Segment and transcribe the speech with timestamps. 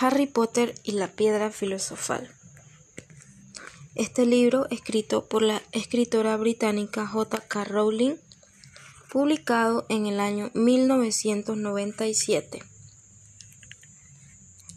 [0.00, 2.30] Harry Potter y la piedra filosofal.
[3.96, 7.64] Este libro, escrito por la escritora británica J.K.
[7.64, 8.14] Rowling,
[9.10, 12.62] publicado en el año 1997.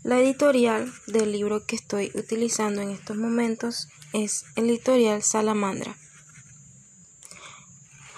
[0.01, 5.95] La editorial del libro que estoy utilizando en estos momentos es editorial Salamandra.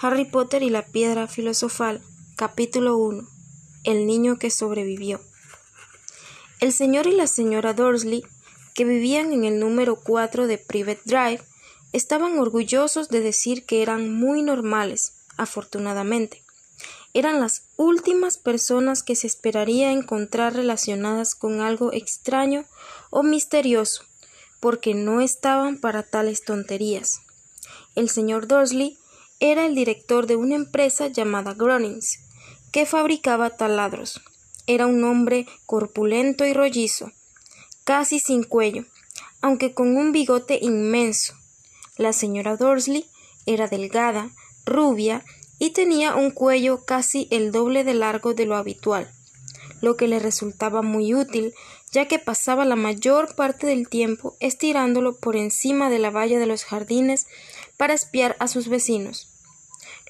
[0.00, 2.00] Harry Potter y la piedra filosofal,
[2.36, 3.28] capítulo 1.
[3.84, 5.20] El niño que sobrevivió.
[6.64, 8.22] El señor y la señora Dursley,
[8.72, 11.42] que vivían en el número 4 de Private Drive,
[11.92, 16.42] estaban orgullosos de decir que eran muy normales, afortunadamente.
[17.12, 22.64] Eran las últimas personas que se esperaría encontrar relacionadas con algo extraño
[23.10, 24.04] o misterioso,
[24.58, 27.20] porque no estaban para tales tonterías.
[27.94, 28.96] El señor Dursley
[29.38, 32.20] era el director de una empresa llamada Gronings,
[32.72, 34.22] que fabricaba taladros.
[34.66, 37.12] Era un hombre corpulento y rollizo,
[37.84, 38.84] casi sin cuello,
[39.42, 41.34] aunque con un bigote inmenso.
[41.98, 43.06] La señora Dorsley
[43.46, 44.30] era delgada,
[44.64, 45.22] rubia
[45.58, 49.10] y tenía un cuello casi el doble de largo de lo habitual,
[49.80, 51.54] lo que le resultaba muy útil,
[51.92, 56.46] ya que pasaba la mayor parte del tiempo estirándolo por encima de la valla de
[56.46, 57.26] los jardines
[57.76, 59.28] para espiar a sus vecinos.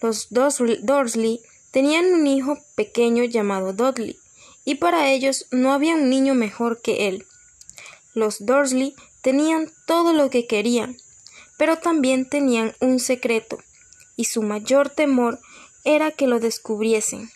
[0.01, 4.19] Los Dorsley tenían un hijo pequeño llamado Dudley,
[4.65, 7.27] y para ellos no había un niño mejor que él.
[8.15, 10.97] Los Dursley tenían todo lo que querían,
[11.59, 13.59] pero también tenían un secreto,
[14.17, 15.41] y su mayor temor
[15.85, 17.31] era que lo descubriesen.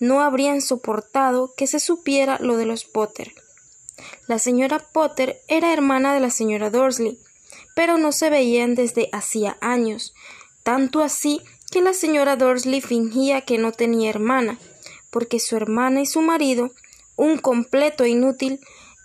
[0.00, 3.32] No habrían soportado que se supiera lo de los Potter.
[4.26, 7.18] La señora Potter era hermana de la señora Dursley,
[7.74, 10.14] pero no se veían desde hacía años,
[10.62, 14.58] tanto así que la señora Dursley fingía que no tenía hermana,
[15.10, 16.72] porque su hermana y su marido,
[17.16, 18.60] un completo inútil,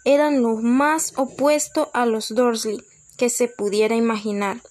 [0.06, 2.84] eran lo más opuesto a los Dursley
[3.18, 4.62] que se pudiera imaginar.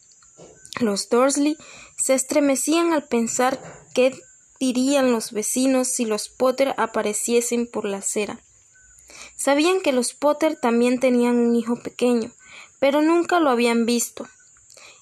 [0.80, 1.57] Los Dursley
[1.96, 3.61] se estremecían al pensar
[3.95, 4.18] qué
[4.58, 8.40] dirían los vecinos si los Potter apareciesen por la acera.
[9.36, 12.33] Sabían que los Potter también tenían un hijo pequeño,
[12.78, 14.28] pero nunca lo habían visto.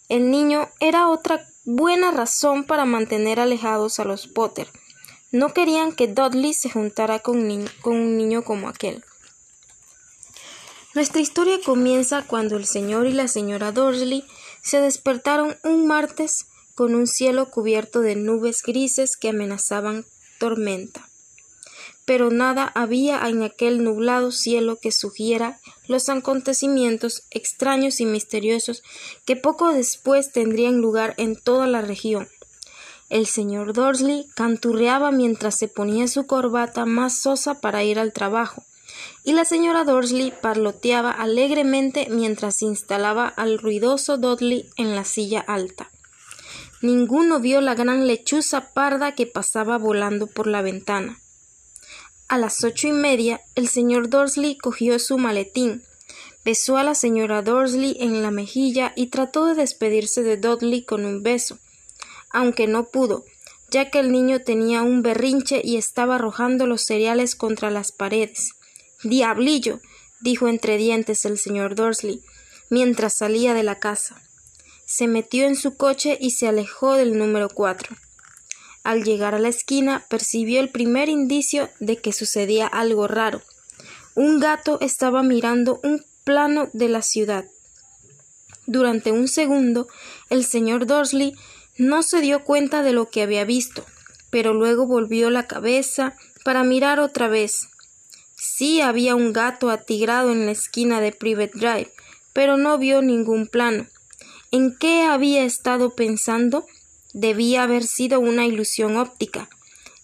[0.08, 4.68] El niño era otra buena razón para mantener alejados a los Potter,
[5.32, 9.04] no querían que Dudley se juntara con, un niño como aquel.
[10.92, 14.24] Nuestra historia comienza cuando el señor y la señora Dursley
[14.60, 20.04] se despertaron un martes con un cielo cubierto de nubes grises que amenazaban
[20.40, 21.08] tormenta.
[22.06, 28.82] Pero nada había en aquel nublado cielo que sugiera los acontecimientos extraños y misteriosos
[29.24, 32.28] que poco después tendrían lugar en toda la región.
[33.10, 38.62] El señor Dorsley canturreaba mientras se ponía su corbata más sosa para ir al trabajo,
[39.24, 45.90] y la señora Dorsley parloteaba alegremente mientras instalaba al ruidoso Dudley en la silla alta.
[46.82, 51.18] Ninguno vio la gran lechuza parda que pasaba volando por la ventana.
[52.28, 55.82] A las ocho y media el señor Dorsley cogió su maletín,
[56.44, 61.04] besó a la señora Dorsley en la mejilla y trató de despedirse de Dudley con
[61.04, 61.58] un beso,
[62.30, 63.24] aunque no pudo,
[63.70, 68.52] ya que el niño tenía un berrinche y estaba arrojando los cereales contra las paredes.
[69.02, 69.80] Diablillo.
[70.20, 72.22] dijo entre dientes el señor Dorsley,
[72.68, 74.20] mientras salía de la casa.
[74.84, 77.96] Se metió en su coche y se alejó del número cuatro.
[78.82, 83.40] Al llegar a la esquina percibió el primer indicio de que sucedía algo raro.
[84.14, 87.44] Un gato estaba mirando un plano de la ciudad.
[88.66, 89.88] Durante un segundo
[90.28, 91.34] el señor Dorsley
[91.76, 93.84] no se dio cuenta de lo que había visto,
[94.30, 96.14] pero luego volvió la cabeza
[96.44, 97.68] para mirar otra vez.
[98.36, 101.92] Sí había un gato atigrado en la esquina de Private Drive,
[102.32, 103.86] pero no vio ningún plano.
[104.50, 106.66] ¿En qué había estado pensando?
[107.12, 109.48] Debía haber sido una ilusión óptica.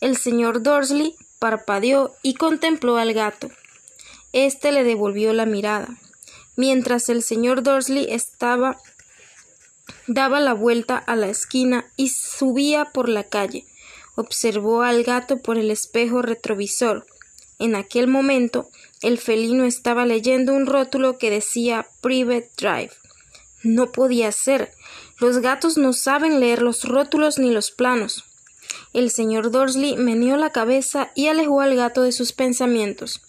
[0.00, 3.50] El señor Dorsley parpadeó y contempló al gato.
[4.33, 5.89] Este le devolvió la mirada.
[6.57, 8.77] Mientras el señor Dorsley estaba
[10.06, 13.66] daba la vuelta a la esquina y subía por la calle.
[14.15, 17.06] Observó al gato por el espejo retrovisor.
[17.59, 18.68] En aquel momento
[19.03, 22.92] el felino estaba leyendo un rótulo que decía Private Drive.
[23.62, 24.72] No podía ser.
[25.18, 28.24] Los gatos no saben leer los rótulos ni los planos.
[28.92, 33.21] El señor Dorsley meneó la cabeza y alejó al gato de sus pensamientos.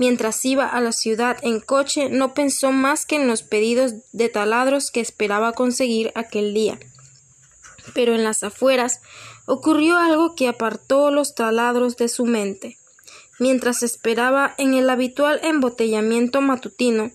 [0.00, 4.30] Mientras iba a la ciudad en coche, no pensó más que en los pedidos de
[4.30, 6.80] taladros que esperaba conseguir aquel día.
[7.92, 9.02] Pero en las afueras
[9.44, 12.78] ocurrió algo que apartó los taladros de su mente.
[13.38, 17.10] mientras esperaba en el habitual embotellamiento matutino,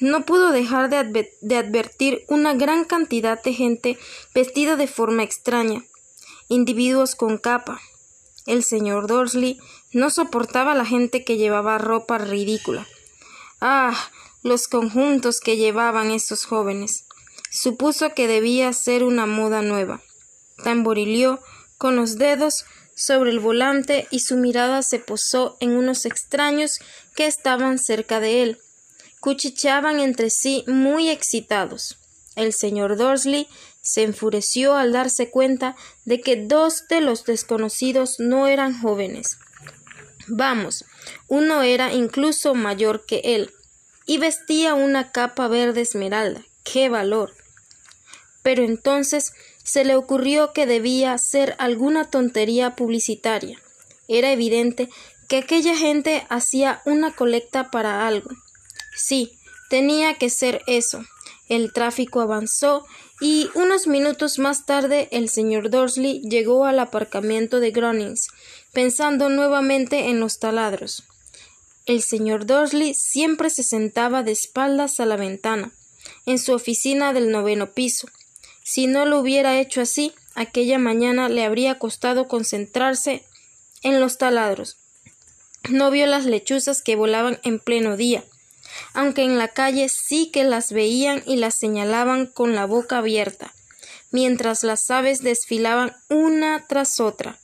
[0.00, 3.98] no pudo dejar de, advertir una gran cantidad de gente
[4.34, 5.84] vestida de forma extraña,
[6.48, 7.80] individuos con capa.
[8.46, 9.58] El señor Dorsley
[9.92, 12.86] no soportaba la gente que llevaba ropa ridícula.
[13.60, 14.10] Ah,
[14.42, 17.04] los conjuntos que llevaban esos jóvenes.
[17.50, 20.00] Supuso que debía ser una moda nueva.
[20.64, 21.40] Tamborileó
[21.78, 26.78] con los dedos sobre el volante y su mirada se posó en unos extraños
[27.14, 28.58] que estaban cerca de él.
[29.20, 31.98] Cuchicheaban entre sí muy excitados.
[32.34, 33.46] El señor Dorsley
[33.82, 39.38] se enfureció al darse cuenta de que dos de los desconocidos no eran jóvenes.
[40.28, 40.84] Vamos,
[41.28, 43.50] uno era incluso mayor que él,
[44.06, 46.44] y vestía una capa verde esmeralda.
[46.64, 47.34] ¡Qué valor!
[48.42, 49.32] Pero entonces
[49.62, 53.60] se le ocurrió que debía ser alguna tontería publicitaria.
[54.08, 54.88] Era evidente
[55.28, 58.30] que aquella gente hacía una colecta para algo.
[58.94, 59.38] Sí,
[59.70, 61.04] tenía que ser eso.
[61.48, 62.84] El tráfico avanzó
[63.20, 68.28] y unos minutos más tarde el señor Dorsley llegó al aparcamiento de Gronings,
[68.72, 71.04] pensando nuevamente en los taladros.
[71.86, 75.72] El señor Dorsley siempre se sentaba de espaldas a la ventana,
[76.26, 78.08] en su oficina del noveno piso,
[78.64, 83.24] si no lo hubiera hecho así, aquella mañana le habría costado concentrarse
[83.82, 84.78] en los taladros.
[85.68, 88.24] No vio las lechuzas que volaban en pleno día,
[88.94, 93.52] aunque en la calle sí que las veían y las señalaban con la boca abierta,
[94.10, 97.38] mientras las aves desfilaban una tras otra.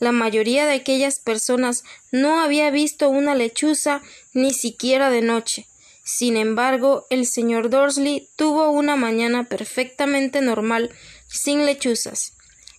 [0.00, 4.02] La mayoría de aquellas personas no había visto una lechuza
[4.34, 5.66] ni siquiera de noche,
[6.12, 10.90] sin embargo, el señor Dorsley tuvo una mañana perfectamente normal,
[11.28, 12.32] sin lechuzas.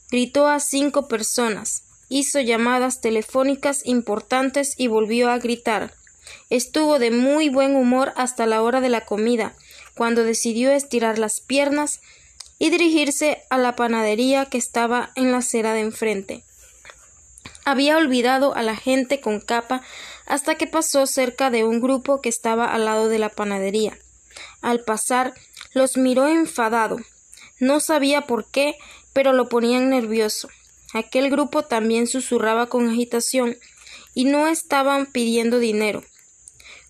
[0.09, 5.93] Gritó a cinco personas, hizo llamadas telefónicas importantes y volvió a gritar.
[6.49, 9.55] Estuvo de muy buen humor hasta la hora de la comida,
[9.95, 12.01] cuando decidió estirar las piernas
[12.59, 16.43] y dirigirse a la panadería que estaba en la acera de enfrente.
[17.63, 19.81] Había olvidado a la gente con capa
[20.25, 23.97] hasta que pasó cerca de un grupo que estaba al lado de la panadería.
[24.61, 25.33] Al pasar,
[25.73, 26.97] los miró enfadado.
[27.59, 28.75] No sabía por qué,
[29.13, 30.49] pero lo ponían nervioso.
[30.93, 33.57] Aquel grupo también susurraba con agitación
[34.13, 36.03] y no estaban pidiendo dinero.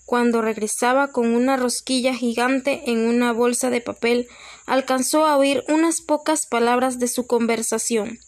[0.06, 4.28] Cuando regresaba con una rosquilla gigante en una bolsa de papel,
[4.66, 8.20] alcanzó a oír unas pocas palabras de su conversación.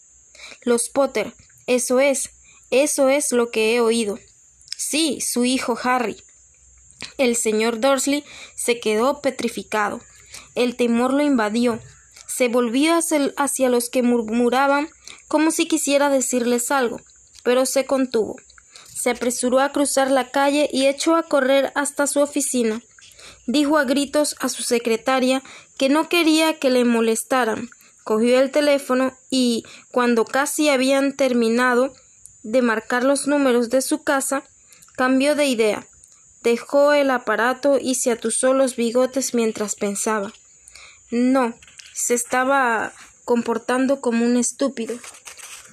[0.62, 1.34] Los Potter,
[1.68, 2.30] eso es,
[2.72, 4.20] eso es lo que he oído.
[4.78, 6.24] Sí, su hijo Harry.
[7.18, 8.24] El señor Dursley
[8.56, 10.02] se quedó petrificado.
[10.56, 11.80] El temor lo invadió.
[12.28, 12.96] Se volvió
[13.38, 14.90] hacia los que murmuraban
[15.28, 17.00] como si quisiera decirles algo,
[17.44, 18.36] pero se contuvo.
[18.94, 22.82] Se apresuró a cruzar la calle y echó a correr hasta su oficina.
[23.46, 25.44] Dijo a gritos a su secretaria
[25.78, 27.70] que no quería que le molestaran.
[28.04, 31.94] Cogió el teléfono y, cuando casi habían terminado
[32.44, 34.44] de marcar los números de su casa,
[34.96, 35.88] Cambió de idea,
[36.44, 40.32] dejó el aparato y se atusó los bigotes mientras pensaba.
[41.10, 41.56] No,
[41.96, 42.94] se estaba
[43.26, 44.96] comportando como un estúpido.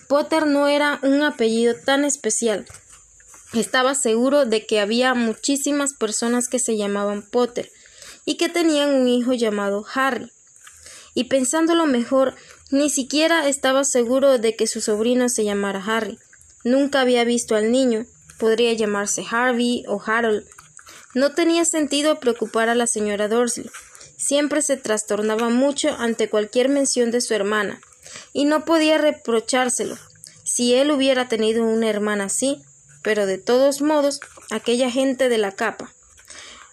[0.08, 2.66] Potter no era un apellido tan especial.
[3.52, 7.70] Estaba seguro de que había muchísimas personas que se llamaban Potter
[8.24, 10.32] y que tenían un hijo llamado Harry.
[11.14, 12.34] Y pensándolo mejor,
[12.70, 16.18] ni siquiera estaba seguro de que su sobrino se llamara Harry.
[16.64, 18.06] Nunca había visto al niño,
[18.38, 20.46] podría llamarse Harvey o Harold.
[21.14, 23.70] No tenía sentido preocupar a la señora Dorsley.
[24.16, 27.80] Siempre se trastornaba mucho ante cualquier mención de su hermana,
[28.32, 29.96] y no podía reprochárselo
[30.44, 32.60] si él hubiera tenido una hermana así,
[33.02, 35.94] pero de todos modos, aquella gente de la capa.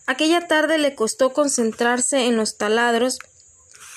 [0.07, 3.19] Aquella tarde le costó concentrarse en los taladros,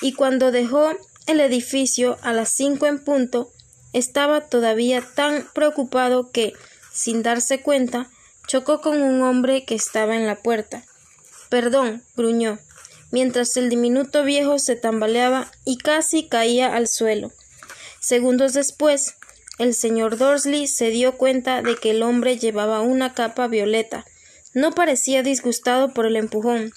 [0.01, 0.91] y cuando dejó
[1.27, 3.51] el edificio a las cinco en punto,
[3.93, 6.53] estaba todavía tan preocupado que,
[6.91, 8.09] sin darse cuenta,
[8.47, 10.83] chocó con un hombre que estaba en la puerta.
[11.49, 12.59] Perdón, gruñó,
[13.11, 17.31] mientras el diminuto viejo se tambaleaba y casi caía al suelo.
[17.99, 19.15] Segundos después,
[19.59, 24.05] el señor Dorsley se dio cuenta de que el hombre llevaba una capa violeta.
[24.53, 26.73] No parecía disgustado por el empujón.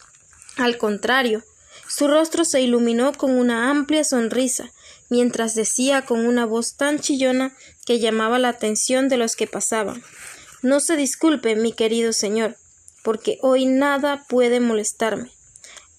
[0.57, 1.43] Al contrario,
[1.89, 4.73] su rostro se iluminó con una amplia sonrisa,
[5.11, 10.03] mientras decía con una voz tan chillona que llamaba la atención de los que pasaban.
[10.63, 12.57] No se disculpe, mi querido señor,
[13.03, 15.31] porque hoy nada puede molestarme.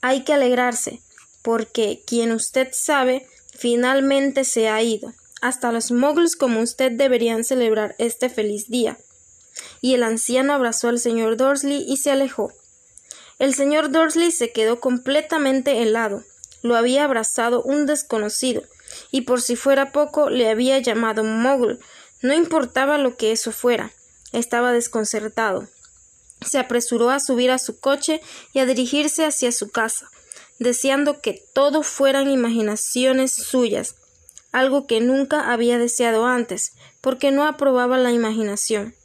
[0.01, 1.01] Hay que alegrarse,
[1.43, 5.13] porque quien usted sabe finalmente se ha ido.
[5.41, 8.97] Hasta los moguls como usted deberían celebrar este feliz día.
[9.79, 12.51] y el anciano abrazó al señor Dursley y se alejó.
[13.37, 16.23] El señor Dursley se quedó completamente helado.
[16.61, 18.63] Lo había abrazado un desconocido,
[19.11, 21.79] y por si fuera poco le había llamado mogul.
[22.21, 23.91] No importaba lo que eso fuera.
[24.31, 25.67] Estaba desconcertado.
[26.41, 28.21] Se apresuró a subir a su coche
[28.53, 30.09] y a dirigirse hacia su casa,
[30.59, 33.95] deseando que todo fueran imaginaciones suyas,
[34.51, 38.95] algo que nunca había deseado antes, porque no aprobaba la imaginación.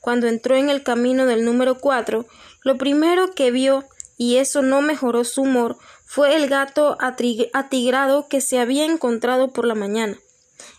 [0.00, 2.26] Cuando entró en el camino del número cuatro,
[2.62, 3.84] lo primero que vio,
[4.16, 9.66] y eso no mejoró su humor, fue el gato atigrado que se había encontrado por
[9.66, 10.18] la mañana.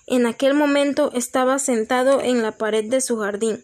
[0.07, 3.63] En aquel momento estaba sentado en la pared de su jardín.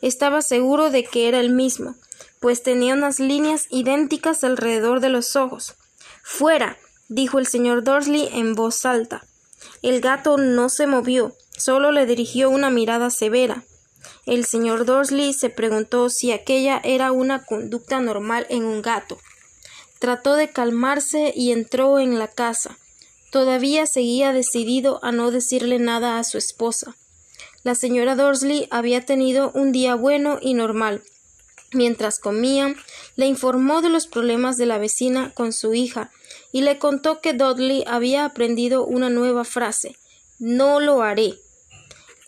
[0.00, 1.94] Estaba seguro de que era el mismo,
[2.40, 5.74] pues tenía unas líneas idénticas alrededor de los ojos.
[6.22, 6.78] Fuera.
[7.08, 9.26] dijo el señor Dursley en voz alta.
[9.82, 13.62] El gato no se movió, solo le dirigió una mirada severa.
[14.26, 19.18] El señor Dursley se preguntó si aquella era una conducta normal en un gato.
[19.98, 22.78] Trató de calmarse y entró en la casa.
[23.30, 26.96] Todavía seguía decidido a no decirle nada a su esposa.
[27.62, 31.02] La señora Dursley había tenido un día bueno y normal.
[31.72, 32.76] Mientras comían,
[33.16, 36.10] le informó de los problemas de la vecina con su hija
[36.52, 39.96] y le contó que Dudley había aprendido una nueva frase
[40.38, 41.34] No lo haré.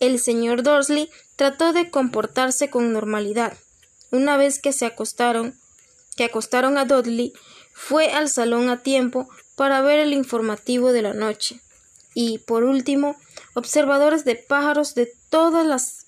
[0.01, 3.57] El señor Dursley trató de comportarse con normalidad.
[4.11, 5.55] Una vez que se acostaron,
[6.17, 7.33] que acostaron a Dudley,
[7.73, 11.61] fue al salón a tiempo para ver el informativo de la noche.
[12.15, 13.17] Y, por último,
[13.55, 16.07] observadores de pájaros de todas las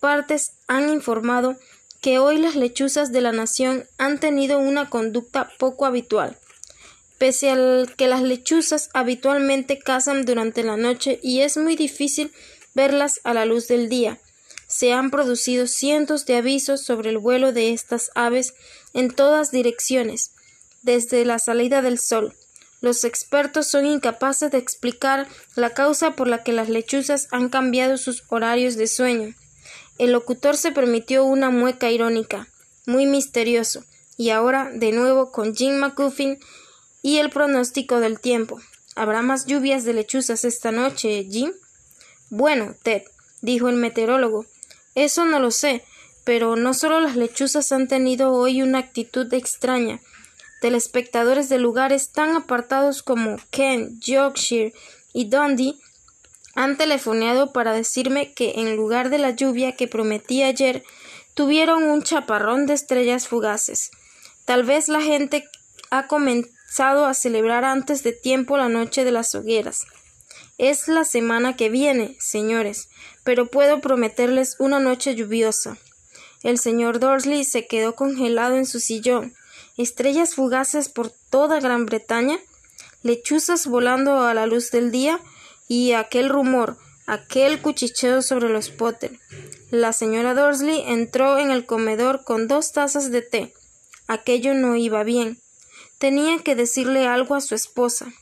[0.00, 1.56] partes han informado
[2.00, 6.38] que hoy las lechuzas de la nación han tenido una conducta poco habitual.
[7.18, 12.32] Pese a que las lechuzas habitualmente cazan durante la noche y es muy difícil
[12.74, 14.18] verlas a la luz del día,
[14.72, 18.54] se han producido cientos de avisos sobre el vuelo de estas aves
[18.94, 20.30] en todas direcciones,
[20.80, 22.34] desde la salida del sol.
[22.80, 27.98] Los expertos son incapaces de explicar la causa por la que las lechuzas han cambiado
[27.98, 29.34] sus horarios de sueño.
[29.98, 32.48] El locutor se permitió una mueca irónica,
[32.86, 33.84] muy misterioso,
[34.16, 36.38] y ahora de nuevo con Jim McCuffin
[37.02, 38.58] y el pronóstico del tiempo.
[38.96, 41.52] ¿Habrá más lluvias de lechuzas esta noche, Jim?
[42.30, 43.02] Bueno, Ted,
[43.42, 44.46] dijo el meteorólogo,
[44.94, 45.84] eso no lo sé,
[46.24, 50.00] pero no solo las lechuzas han tenido hoy una actitud extraña.
[50.60, 54.72] Telespectadores de lugares tan apartados como Kent, Yorkshire
[55.12, 55.78] y Dundee
[56.54, 60.84] han telefoneado para decirme que en lugar de la lluvia que prometí ayer,
[61.34, 63.90] tuvieron un chaparrón de estrellas fugaces.
[64.44, 65.44] Tal vez la gente
[65.90, 69.86] ha comenzado a celebrar antes de tiempo la noche de las hogueras.
[70.62, 72.88] Es la semana que viene, señores,
[73.24, 75.76] pero puedo prometerles una noche lluviosa.
[76.44, 79.34] El señor Dorsley se quedó congelado en su sillón.
[79.76, 82.38] Estrellas fugaces por toda Gran Bretaña,
[83.02, 85.18] lechuzas volando a la luz del día
[85.66, 86.76] y aquel rumor,
[87.08, 89.18] aquel cuchicheo sobre los Potter.
[89.72, 93.52] La señora Dorsley entró en el comedor con dos tazas de té.
[94.06, 95.40] Aquello no iba bien.
[95.98, 98.14] Tenía que decirle algo a su esposa.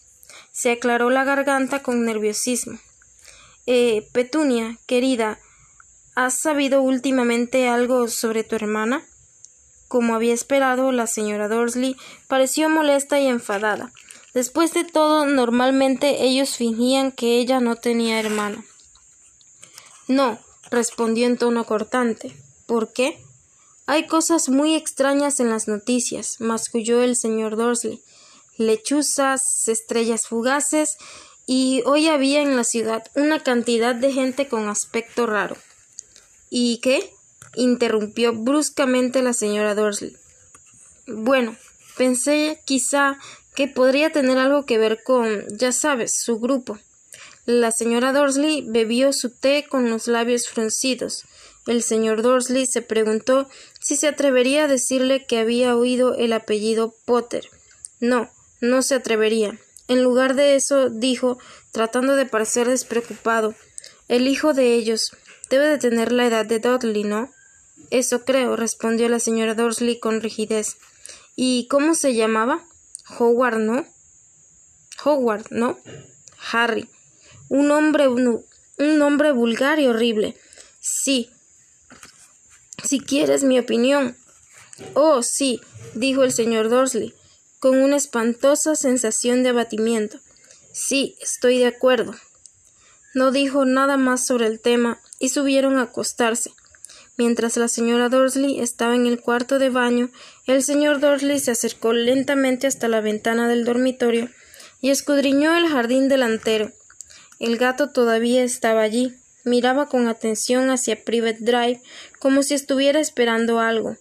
[0.53, 2.79] Se aclaró la garganta con nerviosismo.
[3.67, 5.39] Eh, Petunia, querida,
[6.15, 9.05] ¿has sabido últimamente algo sobre tu hermana?
[9.89, 11.97] Como había esperado, la señora Dorsley
[12.29, 13.93] pareció molesta y enfadada.
[14.35, 18.65] Después de todo, normalmente ellos fingían que ella no tenía hermana.
[20.07, 20.39] No,
[20.71, 22.37] respondió en tono cortante.
[22.67, 23.21] ¿Por qué?
[23.87, 28.03] Hay cosas muy extrañas en las noticias, masculló el señor Dorsley
[28.61, 30.97] lechuzas, estrellas fugaces,
[31.47, 35.57] y hoy había en la ciudad una cantidad de gente con aspecto raro.
[36.51, 37.11] ¿Y qué?
[37.57, 40.17] interrumpió bruscamente la señora Dursley.
[41.09, 41.57] Bueno,
[41.97, 43.19] pensé quizá
[43.57, 46.79] que podría tener algo que ver con, ya sabes, su grupo.
[47.47, 51.25] La señora Dursley bebió su té con los labios fruncidos.
[51.67, 53.49] El señor Dursley se preguntó
[53.81, 57.49] si se atrevería a decirle que había oído el apellido Potter.
[57.99, 59.59] No, no se atrevería.
[59.89, 61.39] En lugar de eso, dijo,
[61.73, 63.55] tratando de parecer despreocupado,
[64.09, 65.17] el hijo de ellos
[65.49, 67.31] debe de tener la edad de Dudley, ¿no?
[67.91, 70.77] Eso creo, respondió la señora Dorsley con rigidez.
[71.35, 72.65] ¿Y cómo se llamaba?
[73.19, 73.85] Howard, ¿no?
[75.05, 75.79] Howard, ¿no?
[76.53, 76.89] Harry.
[77.49, 78.45] Un hombre un,
[78.79, 80.37] un nombre vulgar y horrible.
[80.79, 81.31] Sí.
[82.85, 84.17] Si quieres mi opinión.
[84.95, 85.61] Oh, sí,
[85.95, 87.15] dijo el señor Dorsley
[87.61, 90.19] con una espantosa sensación de abatimiento.
[90.73, 92.15] Sí, estoy de acuerdo.
[93.15, 96.53] No dijo nada más sobre el tema y subieron a acostarse.
[97.17, 100.11] Mientras la señora Dursley estaba en el cuarto de baño,
[100.47, 104.31] el señor Dursley se acercó lentamente hasta la ventana del dormitorio
[104.81, 106.73] y escudriñó el jardín delantero.
[107.39, 109.17] El gato todavía estaba allí.
[109.45, 111.83] Miraba con atención hacia Private Drive
[112.19, 113.97] como si estuviera esperando algo.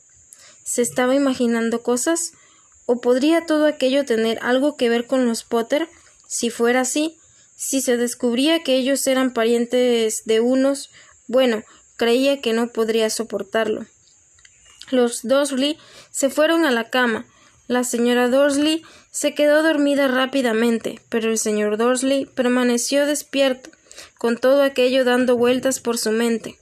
[0.63, 2.34] ¿Se estaba imaginando cosas?
[2.91, 5.88] ¿O podría todo aquello tener algo que ver con los Potter?
[6.27, 7.19] Si fuera así,
[7.55, 10.89] si se descubría que ellos eran parientes de unos,
[11.27, 11.62] bueno,
[11.98, 13.86] creía que no podría soportarlo.
[14.89, 15.77] Los Dursley
[16.10, 17.27] se fueron a la cama.
[17.67, 18.81] La señora Dursley
[19.12, 23.69] se quedó dormida rápidamente, pero el señor Dursley permaneció despierto,
[24.17, 26.58] con todo aquello dando vueltas por su mente.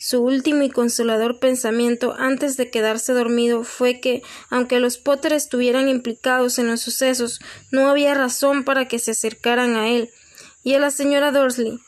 [0.00, 5.88] Su último y consolador pensamiento antes de quedarse dormido fue que, aunque los Potter estuvieran
[5.88, 7.40] implicados en los sucesos,
[7.72, 10.10] no había razón para que se acercaran a él
[10.62, 11.80] y a la señora Dursley.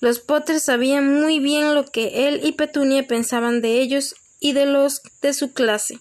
[0.00, 4.66] Los Potter sabían muy bien lo que él y Petunia pensaban de ellos y de
[4.66, 6.00] los de su clase.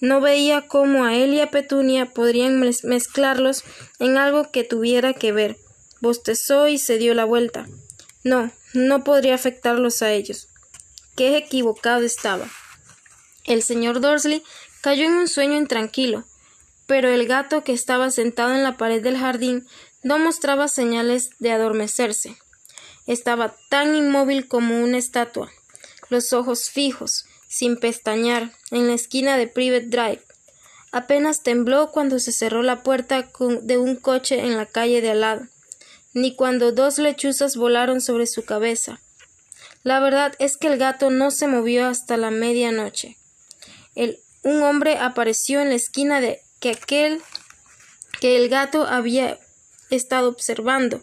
[0.00, 3.64] No veía cómo a él y a Petunia podrían mezclarlos
[3.98, 5.58] en algo que tuviera que ver.
[6.00, 7.66] Bostezó y se dio la vuelta.
[8.24, 10.48] No, no podría afectarlos a ellos.
[11.16, 12.46] Qué equivocado estaba.
[13.44, 14.44] El señor Dursley
[14.82, 16.24] cayó en un sueño intranquilo,
[16.86, 19.66] pero el gato que estaba sentado en la pared del jardín
[20.02, 22.36] no mostraba señales de adormecerse.
[23.06, 25.50] Estaba tan inmóvil como una estatua,
[26.10, 30.22] los ojos fijos, sin pestañear, en la esquina de Private Drive.
[30.92, 33.30] Apenas tembló cuando se cerró la puerta
[33.62, 35.46] de un coche en la calle de al lado,
[36.12, 39.00] ni cuando dos lechuzas volaron sobre su cabeza.
[39.86, 43.16] La verdad es que el gato no se movió hasta la medianoche.
[44.42, 47.22] Un hombre apareció en la esquina de que aquel
[48.20, 49.38] que el gato había
[49.90, 51.02] estado observando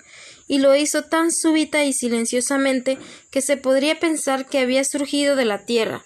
[0.50, 2.98] y lo hizo tan súbita y silenciosamente
[3.32, 6.04] que se podría pensar que había surgido de la tierra.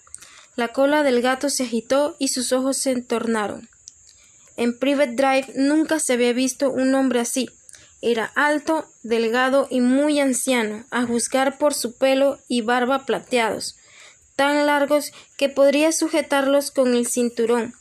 [0.55, 3.69] La cola del gato se agitó y sus ojos se entornaron.
[4.55, 7.49] En Private Drive nunca se había visto un hombre así.
[8.01, 13.75] Era alto, delgado y muy anciano, a juzgar por su pelo y barba plateados,
[14.35, 17.73] tan largos que podría sujetarlos con el cinturón.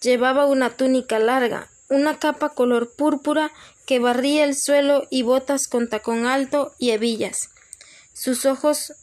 [0.00, 3.52] Llevaba una túnica larga, una capa color púrpura
[3.86, 7.50] que barría el suelo y botas con tacón alto y hebillas.
[8.12, 8.94] Sus ojos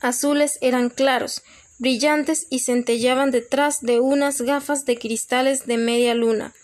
[0.00, 1.42] azules eran claros,
[1.78, 6.54] brillantes y centellaban detrás de unas gafas de cristales de media luna.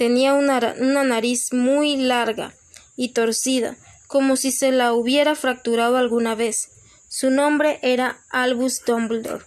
[0.00, 2.54] Tenía una, una, nariz muy larga
[2.96, 6.70] y torcida, como si se la hubiera fracturado alguna vez.
[7.06, 9.44] Su nombre era Albus Dumbledore.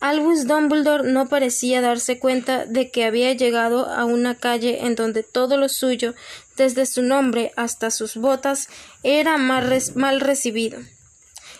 [0.00, 5.22] Albus Dumbledore no parecía darse cuenta de que había llegado a una calle en donde
[5.22, 6.14] todo lo suyo,
[6.56, 8.70] desde su nombre hasta sus botas,
[9.02, 10.78] era mal recibido.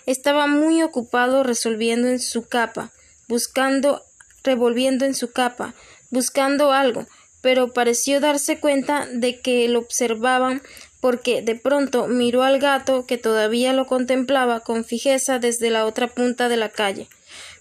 [0.06, 2.92] Estaba muy ocupado resolviendo en su capa,
[3.28, 4.06] buscando,
[4.42, 5.74] revolviendo en su capa,
[6.08, 7.06] buscando algo,
[7.46, 10.62] pero pareció darse cuenta de que lo observaban
[11.00, 16.08] porque de pronto miró al gato que todavía lo contemplaba con fijeza desde la otra
[16.08, 17.06] punta de la calle.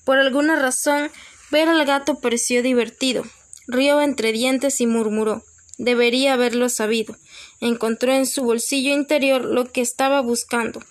[0.04, 1.12] Por alguna razón,
[1.52, 3.26] ver al gato pareció divertido.
[3.68, 5.44] Rió entre dientes y murmuró
[5.78, 7.16] Debería haberlo sabido.
[7.62, 10.82] Encontró en su bolsillo interior lo que estaba buscando.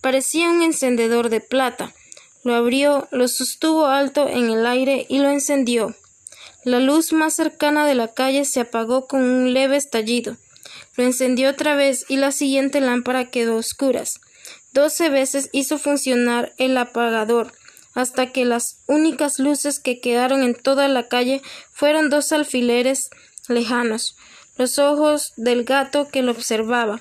[0.00, 1.94] Parecía un encendedor de plata.
[2.44, 5.96] Lo abrió, lo sostuvo alto en el aire y lo encendió.
[6.66, 10.36] La luz más cercana de la calle se apagó con un leve estallido.
[10.96, 14.18] Lo encendió otra vez y la siguiente lámpara quedó oscuras.
[14.72, 17.52] Doce veces hizo funcionar el apagador
[17.94, 23.10] hasta que las únicas luces que quedaron en toda la calle fueron dos alfileres
[23.46, 24.16] lejanos,
[24.56, 27.00] los ojos del gato que lo observaba.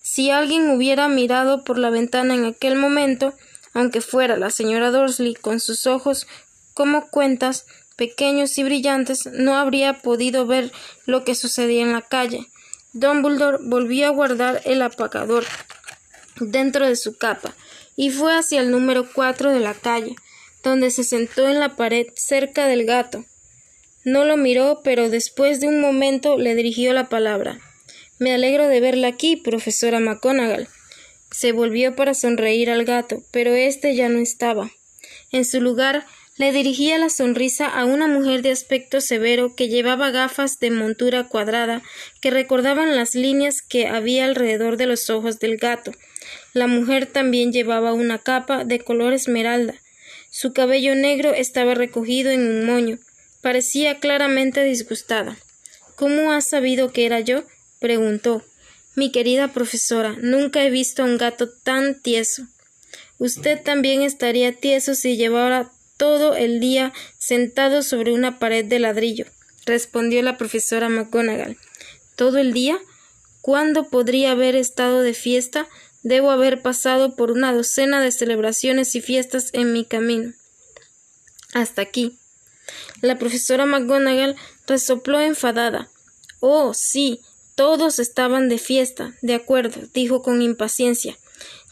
[0.00, 3.34] Si alguien hubiera mirado por la ventana en aquel momento,
[3.74, 6.26] aunque fuera la señora Dorsley con sus ojos
[6.72, 10.72] como cuentas pequeños y brillantes, no habría podido ver
[11.06, 12.46] lo que sucedía en la calle.
[12.92, 15.44] Dumbledore volvió a guardar el apagador
[16.40, 17.54] dentro de su capa
[17.96, 20.16] y fue hacia el número cuatro de la calle
[20.64, 23.24] donde se sentó en la pared cerca del gato.
[24.04, 27.60] No lo miró, pero después de un momento le dirigió la palabra.
[28.18, 30.68] Me alegro de verla aquí, profesora McGonagall.
[31.30, 34.70] Se volvió para sonreír al gato, pero éste ya no estaba.
[35.30, 40.10] En su lugar le dirigía la sonrisa a una mujer de aspecto severo que llevaba
[40.10, 41.82] gafas de montura cuadrada
[42.20, 45.92] que recordaban las líneas que había alrededor de los ojos del gato.
[46.52, 49.74] La mujer también llevaba una capa de color esmeralda
[50.36, 52.98] su cabello negro estaba recogido en un moño.
[53.40, 55.38] Parecía claramente disgustada.
[55.94, 57.44] ¿Cómo has sabido que era yo?
[57.78, 58.42] preguntó.
[58.96, 62.48] Mi querida profesora, nunca he visto a un gato tan tieso.
[63.18, 65.70] Usted también estaría tieso si llevara
[66.04, 69.24] todo el día sentado sobre una pared de ladrillo,
[69.64, 71.56] respondió la profesora McGonagall.
[72.14, 72.78] ¿Todo el día?
[73.40, 75.66] ¿Cuándo podría haber estado de fiesta?
[76.02, 80.34] Debo haber pasado por una docena de celebraciones y fiestas en mi camino.
[81.54, 82.18] Hasta aquí.
[83.00, 84.36] La profesora McGonagall
[84.66, 85.88] resopló enfadada.
[86.40, 87.22] Oh, sí,
[87.54, 89.14] todos estaban de fiesta.
[89.22, 91.16] De acuerdo, dijo con impaciencia.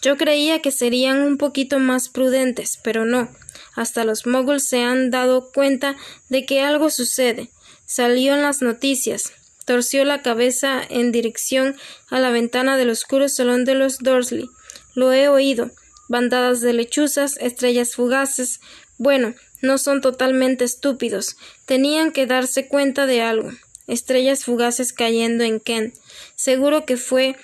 [0.00, 3.28] Yo creía que serían un poquito más prudentes, pero no.
[3.74, 5.96] Hasta los moguls se han dado cuenta
[6.28, 7.50] de que algo sucede.
[7.86, 9.32] Salió en las noticias.
[9.64, 11.76] Torció la cabeza en dirección
[12.10, 14.48] a la ventana del oscuro salón de los Dursley.
[14.94, 15.70] Lo he oído.
[16.08, 18.60] Bandadas de lechuzas, estrellas fugaces.
[18.98, 21.36] Bueno, no son totalmente estúpidos.
[21.64, 23.52] Tenían que darse cuenta de algo.
[23.86, 25.94] Estrellas fugaces cayendo en Kent.
[26.34, 27.36] Seguro que fue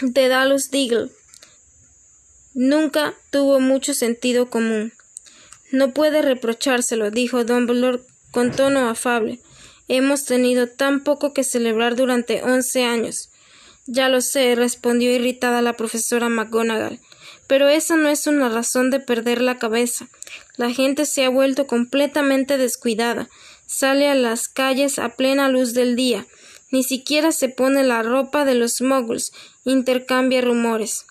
[0.00, 1.10] de Dallas Deagle.
[2.54, 4.92] Nunca tuvo mucho sentido común.
[5.70, 8.00] No puede reprochárselo, dijo Dumbledore
[8.30, 9.40] con tono afable.
[9.88, 13.30] Hemos tenido tan poco que celebrar durante once años.
[13.86, 17.00] Ya lo sé, respondió irritada la profesora McGonagall.
[17.46, 20.08] Pero esa no es una razón de perder la cabeza.
[20.56, 23.30] La gente se ha vuelto completamente descuidada.
[23.66, 26.26] Sale a las calles a plena luz del día.
[26.70, 29.32] Ni siquiera se pone la ropa de los moguls.
[29.64, 31.06] Intercambia rumores.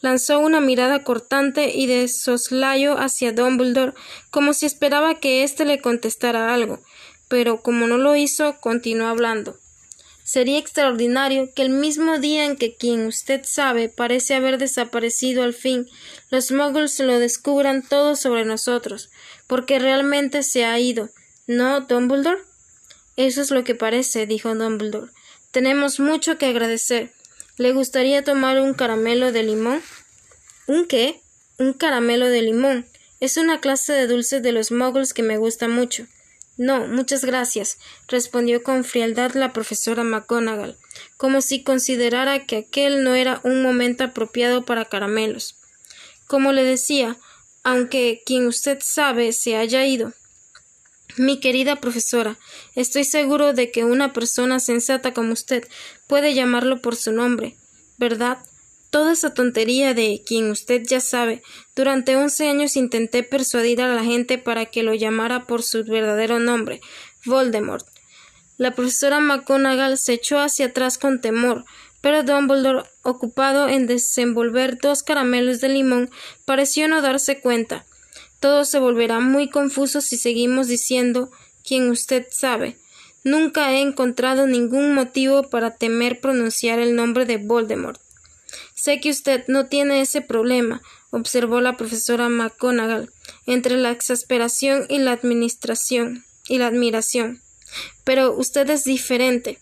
[0.00, 3.92] Lanzó una mirada cortante y de soslayo hacia Dumbledore,
[4.30, 6.80] como si esperaba que éste le contestara algo,
[7.28, 9.58] pero como no lo hizo, continuó hablando.
[10.24, 15.54] Sería extraordinario que el mismo día en que quien usted sabe parece haber desaparecido al
[15.54, 15.88] fin,
[16.30, 19.10] los muggles lo descubran todo sobre nosotros,
[19.48, 21.10] porque realmente se ha ido.
[21.48, 22.42] ¿No, Dumbledore?
[23.16, 25.10] Eso es lo que parece, dijo Dumbledore.
[25.50, 27.12] Tenemos mucho que agradecer.
[27.60, 29.82] ¿Le gustaría tomar un caramelo de limón?
[30.66, 31.20] ¿Un qué?
[31.58, 32.86] Un caramelo de limón.
[33.20, 36.06] Es una clase de dulce de los muggles que me gusta mucho.
[36.56, 37.76] No, muchas gracias,
[38.08, 40.78] respondió con frialdad la profesora McGonagall,
[41.18, 45.58] como si considerara que aquel no era un momento apropiado para caramelos.
[46.26, 47.18] Como le decía,
[47.62, 50.14] aunque quien usted sabe se haya ido.
[51.16, 52.38] Mi querida profesora,
[52.74, 55.66] estoy seguro de que una persona sensata como usted
[56.06, 57.56] puede llamarlo por su nombre,
[57.98, 58.38] ¿verdad?
[58.90, 61.42] Toda esa tontería de quien usted ya sabe.
[61.76, 66.38] Durante once años intenté persuadir a la gente para que lo llamara por su verdadero
[66.40, 66.80] nombre,
[67.24, 67.86] Voldemort.
[68.56, 71.64] La profesora McGonagall se echó hacia atrás con temor,
[72.00, 76.10] pero Dumbledore, ocupado en desenvolver dos caramelos de limón,
[76.44, 77.86] pareció no darse cuenta.
[78.40, 81.30] Todo se volverá muy confuso si seguimos diciendo
[81.62, 82.78] quien usted sabe.
[83.22, 88.00] Nunca he encontrado ningún motivo para temer pronunciar el nombre de Voldemort.
[88.74, 93.12] Sé que usted no tiene ese problema, observó la profesora McGonagall,
[93.46, 97.42] entre la exasperación y la administración y la admiración.
[98.04, 99.58] Pero usted es diferente.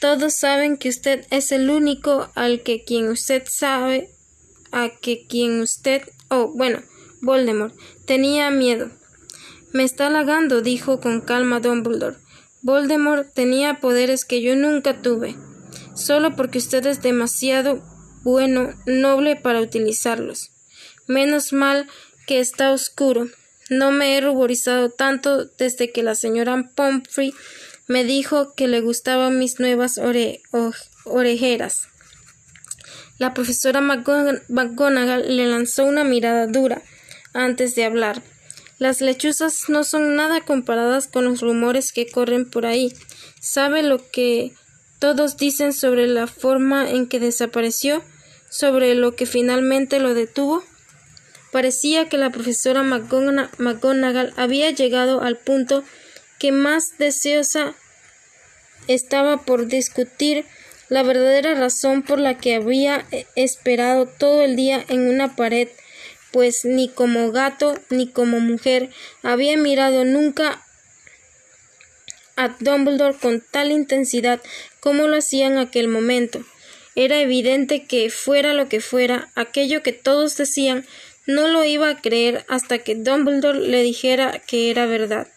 [0.00, 4.10] Todos saben que usted es el único al que quien usted sabe
[4.70, 6.82] a que quien usted oh bueno
[7.20, 7.74] Voldemort
[8.06, 8.90] tenía miedo.
[9.72, 12.16] Me está halagando, dijo con calma Dumbledore.
[12.60, 15.36] Voldemort tenía poderes que yo nunca tuve.
[15.94, 17.82] Solo porque usted es demasiado
[18.22, 20.52] bueno, noble para utilizarlos.
[21.08, 21.88] Menos mal
[22.26, 23.28] que está oscuro.
[23.70, 27.34] No me he ruborizado tanto desde que la señora Pomfrey
[27.88, 29.98] me dijo que le gustaban mis nuevas
[31.04, 31.88] orejeras.
[33.18, 36.82] La profesora McGonagall le lanzó una mirada dura
[37.32, 38.22] antes de hablar.
[38.78, 42.92] Las lechuzas no son nada comparadas con los rumores que corren por ahí.
[43.40, 44.52] ¿Sabe lo que
[44.98, 48.02] todos dicen sobre la forma en que desapareció?
[48.52, 50.62] sobre lo que finalmente lo detuvo?
[51.50, 55.82] Parecía que la profesora McGonagall había llegado al punto
[56.38, 57.74] que más deseosa
[58.88, 60.44] estaba por discutir
[60.88, 65.68] la verdadera razón por la que había esperado todo el día en una pared,
[66.32, 68.90] pues ni como gato ni como mujer
[69.22, 70.64] había mirado nunca
[72.36, 74.40] a Dumbledore con tal intensidad
[74.80, 76.44] como lo hacía en aquel momento.
[76.94, 80.86] Era evidente que fuera lo que fuera, aquello que todos decían,
[81.26, 85.28] no lo iba a creer hasta que Dumbledore le dijera que era verdad.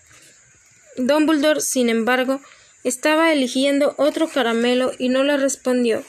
[0.97, 2.41] Dumbledore, sin embargo,
[2.83, 6.03] estaba eligiendo otro caramelo y no le respondió.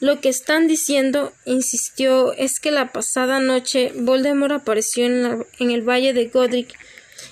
[0.00, 5.82] Lo que están diciendo, insistió, es que la pasada noche Voldemort apareció en, en el
[5.82, 6.78] valle de Godric.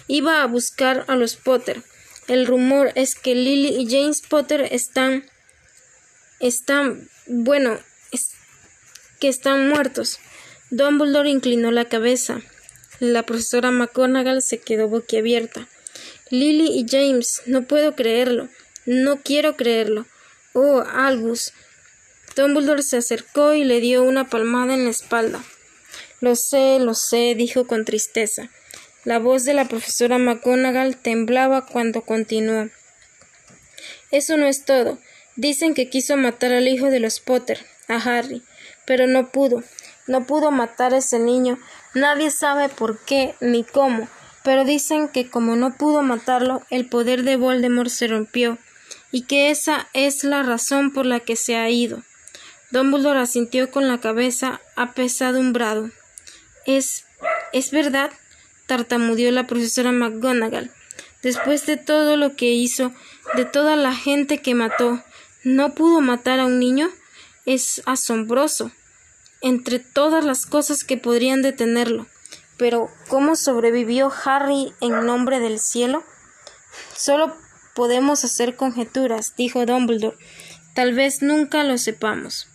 [0.08, 1.82] Iba a buscar a los Potter.
[2.26, 5.24] El rumor es que Lily y James Potter están
[6.40, 7.78] están, bueno,
[9.20, 10.18] que están muertos.
[10.70, 12.40] Dumbledore inclinó la cabeza.
[12.98, 15.68] La profesora McGonagall se quedó boquiabierta.
[16.30, 18.48] Lily y James, no puedo creerlo.
[18.84, 20.06] No quiero creerlo.
[20.52, 21.52] Oh, Albus.
[22.36, 25.42] Dumbledore se acercó y le dio una palmada en la espalda.
[26.20, 28.50] Lo sé, lo sé, dijo con tristeza.
[29.04, 32.68] La voz de la profesora McGonagall temblaba cuando continuó.
[34.10, 34.98] Eso no es todo.
[35.36, 38.42] Dicen que quiso matar al hijo de los Potter, a Harry,
[38.84, 39.62] pero no pudo.
[40.06, 41.58] No pudo matar a ese niño.
[41.94, 44.08] Nadie sabe por qué ni cómo,
[44.44, 48.58] pero dicen que como no pudo matarlo, el poder de Voldemort se rompió,
[49.10, 52.02] y que esa es la razón por la que se ha ido.
[52.76, 55.90] Dumbledore asintió con la cabeza apesadumbrado.
[56.66, 57.06] Es.
[57.54, 58.10] es verdad,
[58.66, 60.70] tartamudeó la profesora McGonagall.
[61.22, 62.92] Después de todo lo que hizo,
[63.34, 65.02] de toda la gente que mató,
[65.42, 66.90] ¿no pudo matar a un niño?
[67.46, 68.70] Es asombroso.
[69.40, 72.06] Entre todas las cosas que podrían detenerlo.
[72.58, 76.04] Pero ¿cómo sobrevivió Harry en nombre del cielo?
[76.94, 77.34] Solo
[77.74, 80.18] podemos hacer conjeturas, dijo Dumbledore.
[80.74, 82.48] Tal vez nunca lo sepamos.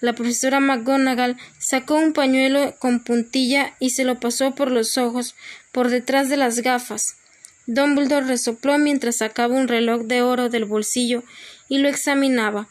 [0.00, 5.34] La profesora McGonagall sacó un pañuelo con puntilla y se lo pasó por los ojos,
[5.72, 7.16] por detrás de las gafas.
[7.66, 11.22] Dumbledore resopló mientras sacaba un reloj de oro del bolsillo
[11.68, 12.68] y lo examinaba.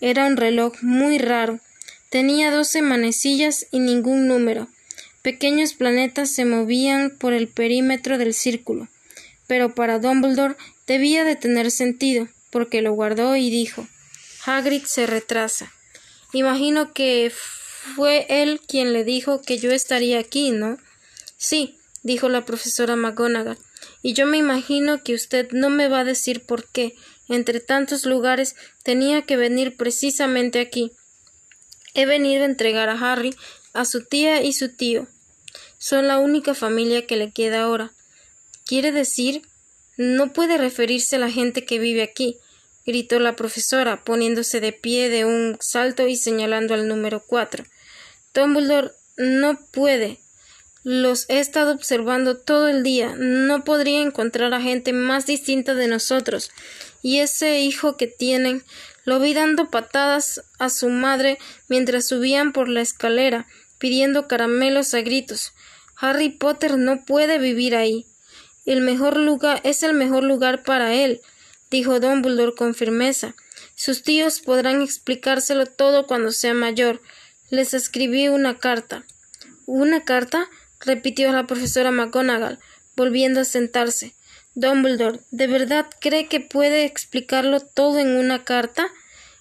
[0.00, 1.60] Era un reloj muy raro.
[2.08, 4.68] Tenía doce manecillas y ningún número.
[5.22, 8.88] Pequeños planetas se movían por el perímetro del círculo.
[9.46, 13.86] Pero para Dumbledore debía de tener sentido, porque lo guardó y dijo
[14.46, 15.72] Hagrid se retrasa.
[16.32, 17.32] Imagino que
[17.96, 20.78] fue él quien le dijo que yo estaría aquí, ¿no?
[21.36, 23.58] Sí, dijo la profesora McGonagall.
[24.02, 26.96] Y yo me imagino que usted no me va a decir por qué,
[27.28, 30.92] entre tantos lugares, tenía que venir precisamente aquí.
[31.94, 33.34] He venido a entregar a Harry,
[33.72, 35.08] a su tía y su tío.
[35.78, 37.92] Son la única familia que le queda ahora.
[38.64, 39.42] Quiere decir,
[39.96, 42.38] no puede referirse a la gente que vive aquí,
[42.90, 47.64] gritó la profesora, poniéndose de pie de un salto y señalando al número cuatro.
[48.34, 50.20] Dumbledore no puede.
[50.82, 53.14] Los he estado observando todo el día.
[53.16, 56.50] No podría encontrar a gente más distinta de nosotros.
[57.02, 58.64] Y ese hijo que tienen
[59.04, 63.46] lo vi dando patadas a su madre mientras subían por la escalera,
[63.78, 65.52] pidiendo caramelos a gritos.
[65.96, 68.06] Harry Potter no puede vivir ahí.
[68.66, 71.20] El mejor lugar es el mejor lugar para él,
[71.70, 73.34] dijo Dumbledore con firmeza.
[73.74, 77.00] Sus tíos podrán explicárselo todo cuando sea mayor.
[77.50, 79.04] Les escribí una carta.
[79.66, 80.48] ¿Una carta?
[80.80, 82.58] repitió la profesora McGonagall,
[82.96, 84.14] volviendo a sentarse.
[84.54, 88.90] Dumbledore, ¿de verdad cree que puede explicarlo todo en una carta?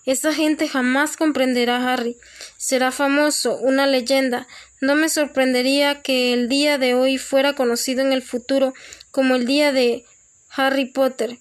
[0.05, 2.17] Esa gente jamás comprenderá a Harry.
[2.57, 4.47] Será famoso, una leyenda.
[4.81, 8.73] No me sorprendería que el día de hoy fuera conocido en el futuro
[9.11, 10.05] como el día de
[10.49, 11.39] Harry Potter.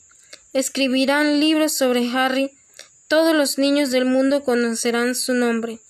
[0.53, 2.53] Escribirán libros sobre Harry.
[3.07, 5.81] Todos los niños del mundo conocerán su nombre.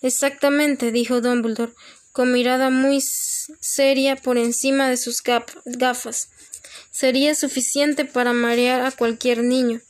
[0.00, 1.74] Exactamente, dijo Dumbledore,
[2.12, 5.22] con mirada muy seria por encima de sus
[5.66, 6.30] gafas.
[6.90, 9.82] Sería suficiente para marear a cualquier niño.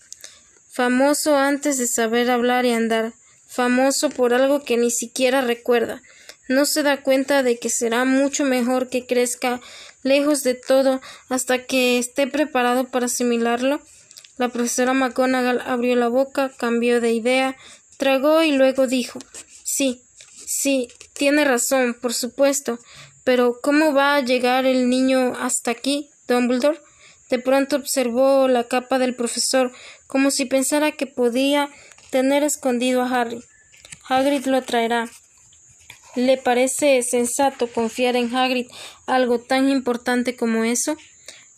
[0.69, 3.15] Famoso antes de saber hablar y andar.
[3.47, 6.03] Famoso por algo que ni siquiera recuerda.
[6.49, 9.61] No se da cuenta de que será mucho mejor que crezca
[10.03, 13.81] lejos de todo hasta que esté preparado para asimilarlo.
[14.39, 17.57] La profesora McGonagall abrió la boca, cambió de idea,
[17.97, 19.19] tragó y luego dijo
[19.65, 20.03] Sí,
[20.47, 22.79] sí, tiene razón, por supuesto.
[23.25, 26.81] Pero ¿cómo va a llegar el niño hasta aquí, Dumbledore?
[27.31, 29.73] De pronto observó la capa del profesor,
[30.07, 31.69] como si pensara que podía
[32.11, 33.43] tener escondido a Harry.
[34.09, 35.11] Hagrid lo traerá.
[36.15, 38.69] ¿Le parece sensato confiar en Hagrid
[39.07, 40.97] algo tan importante como eso?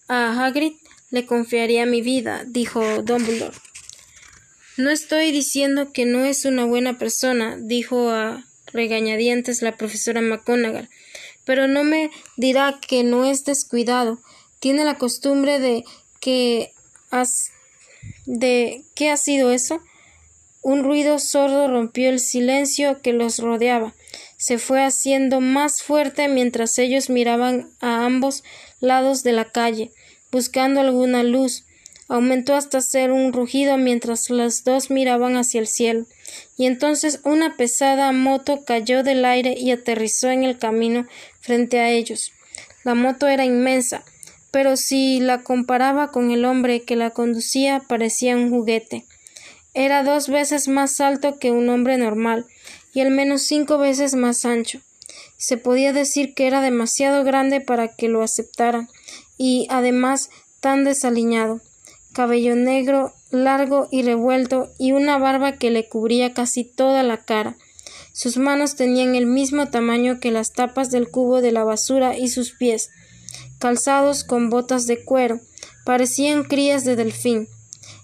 [0.09, 0.73] A Hagrid
[1.11, 3.57] le confiaría mi vida, dijo Dumbledore.
[4.77, 10.89] No estoy diciendo que no es una buena persona, dijo a regañadientes la profesora McGonagall,
[11.45, 14.21] pero no me dirá que no es descuidado.
[14.61, 15.85] Tiene la costumbre de
[16.21, 16.73] que
[17.11, 17.51] has
[18.27, 19.81] de qué ha sido eso?
[20.63, 23.95] Un ruido sordo rompió el silencio que los rodeaba.
[24.37, 28.43] Se fue haciendo más fuerte mientras ellos miraban a ambos
[28.81, 29.91] lados de la calle,
[30.31, 31.65] buscando alguna luz.
[32.09, 36.07] Aumentó hasta ser un rugido mientras los dos miraban hacia el cielo,
[36.57, 41.07] y entonces una pesada moto cayó del aire y aterrizó en el camino
[41.41, 42.33] frente a ellos.
[42.83, 44.05] La moto era inmensa,
[44.51, 49.07] pero si la comparaba con el hombre que la conducía parecía un juguete.
[49.75, 52.47] Era dos veces más alto que un hombre normal,
[52.93, 54.81] y al menos cinco veces más ancho.
[55.37, 58.89] Se podía decir que era demasiado grande para que lo aceptaran,
[59.43, 60.29] y además
[60.61, 61.63] tan desaliñado.
[62.13, 67.57] Cabello negro, largo y revuelto, y una barba que le cubría casi toda la cara.
[68.13, 72.29] Sus manos tenían el mismo tamaño que las tapas del cubo de la basura y
[72.29, 72.91] sus pies,
[73.59, 75.41] calzados con botas de cuero,
[75.87, 77.49] parecían crías de delfín.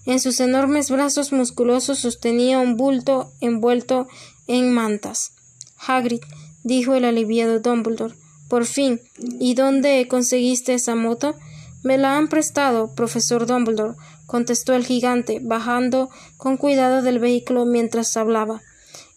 [0.07, 4.07] En sus enormes brazos musculosos sostenía un bulto envuelto
[4.47, 5.33] en mantas.
[5.77, 6.21] Hagrid,
[6.63, 8.15] dijo el aliviado Dumbledore.
[8.47, 9.01] Por fin.
[9.17, 11.35] ¿Y dónde conseguiste esa moto?
[11.83, 18.15] Me la han prestado, profesor Dumbledore, contestó el gigante, bajando con cuidado del vehículo mientras
[18.17, 18.61] hablaba.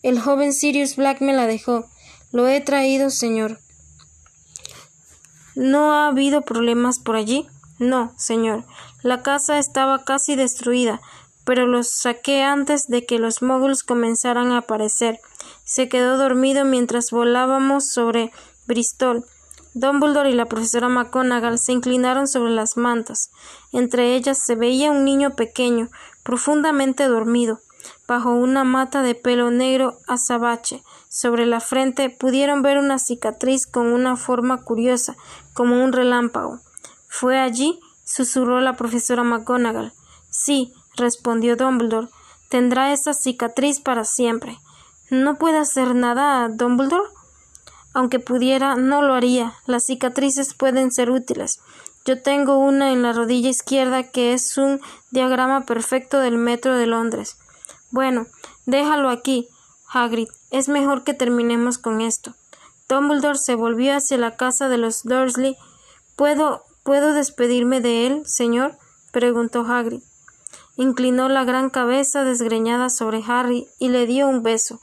[0.02, 1.86] El joven Sirius Black me la dejó.
[2.32, 3.60] Lo he traído, señor.
[5.54, 7.46] ¿No ha habido problemas por allí?
[7.78, 8.64] No, señor.
[9.02, 11.00] La casa estaba casi destruida,
[11.44, 15.20] pero los saqué antes de que los moguls comenzaran a aparecer.
[15.64, 18.32] Se quedó dormido mientras volábamos sobre
[18.70, 19.24] Bristol.
[19.74, 23.30] Dumbledore y la profesora McGonagall se inclinaron sobre las mantas.
[23.72, 25.88] Entre ellas se veía un niño pequeño,
[26.22, 27.58] profundamente dormido.
[28.06, 33.88] Bajo una mata de pelo negro azabache sobre la frente pudieron ver una cicatriz con
[33.88, 35.16] una forma curiosa,
[35.52, 36.60] como un relámpago.
[37.08, 37.80] ¿Fue allí?
[38.04, 39.92] susurró la profesora McGonagall.
[40.28, 42.08] Sí, respondió Dumbledore.
[42.48, 44.60] Tendrá esa cicatriz para siempre.
[45.10, 47.08] ¿No puede hacer nada, Dumbledore?
[47.92, 49.54] Aunque pudiera, no lo haría.
[49.66, 51.60] Las cicatrices pueden ser útiles.
[52.04, 56.86] Yo tengo una en la rodilla izquierda que es un diagrama perfecto del metro de
[56.86, 57.36] Londres.
[57.90, 58.26] Bueno,
[58.66, 59.48] déjalo aquí,
[59.92, 60.28] Hagrid.
[60.50, 62.34] Es mejor que terminemos con esto.
[62.88, 65.56] Dumbledore se volvió hacia la casa de los Dursley.
[66.16, 68.76] ¿Puedo ¿Puedo despedirme de él, señor?
[69.12, 70.02] preguntó Hagrid.
[70.76, 74.80] Inclinó la gran cabeza desgreñada sobre Harry y le dio un beso,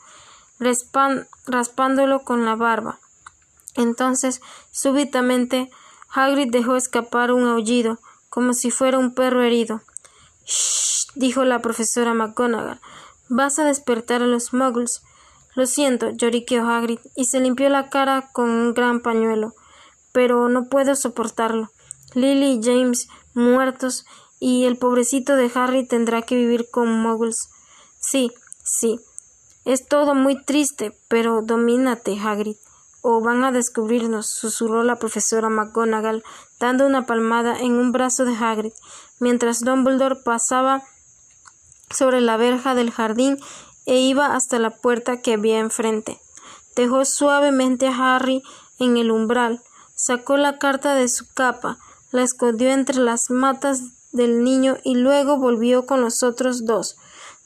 [1.47, 2.99] raspándolo con la barba.
[3.75, 5.69] Entonces, súbitamente,
[6.13, 9.81] Hagrid dejó escapar un aullido, como si fuera un perro herido.
[10.45, 12.79] Shh, dijo la profesora McGonagall.
[13.29, 15.01] Vas a despertar a los muggles.
[15.55, 19.55] Lo siento, lloriqueó Hagrid, y se limpió la cara con un gran pañuelo.
[20.11, 21.71] Pero no puedo soportarlo.
[22.13, 24.05] Lily y James muertos
[24.39, 27.49] y el pobrecito de Harry tendrá que vivir con muggles.
[27.99, 28.31] Sí,
[28.63, 28.99] sí.
[29.67, 32.55] Es todo muy triste, pero domínate, Hagrid,
[33.01, 36.23] o van a descubrirnos, susurró la profesora McGonagall,
[36.57, 38.71] dando una palmada en un brazo de Hagrid,
[39.19, 40.83] mientras Dumbledore pasaba
[41.89, 43.39] sobre la verja del jardín
[43.85, 46.21] e iba hasta la puerta que había enfrente.
[46.77, 48.43] Dejó suavemente a Harry
[48.79, 49.61] en el umbral,
[49.95, 51.77] sacó la carta de su capa,
[52.11, 53.81] la escondió entre las matas
[54.13, 56.95] del niño y luego volvió con los otros dos.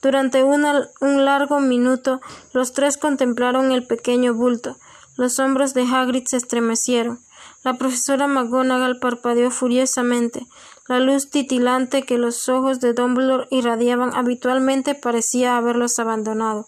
[0.01, 2.21] Durante un largo minuto
[2.53, 4.77] los tres contemplaron el pequeño bulto.
[5.15, 7.19] Los hombros de Hagrid se estremecieron.
[7.63, 10.47] La profesora McGonagall parpadeó furiosamente.
[10.87, 16.67] La luz titilante que los ojos de Dumbledore irradiaban habitualmente parecía haberlos abandonado.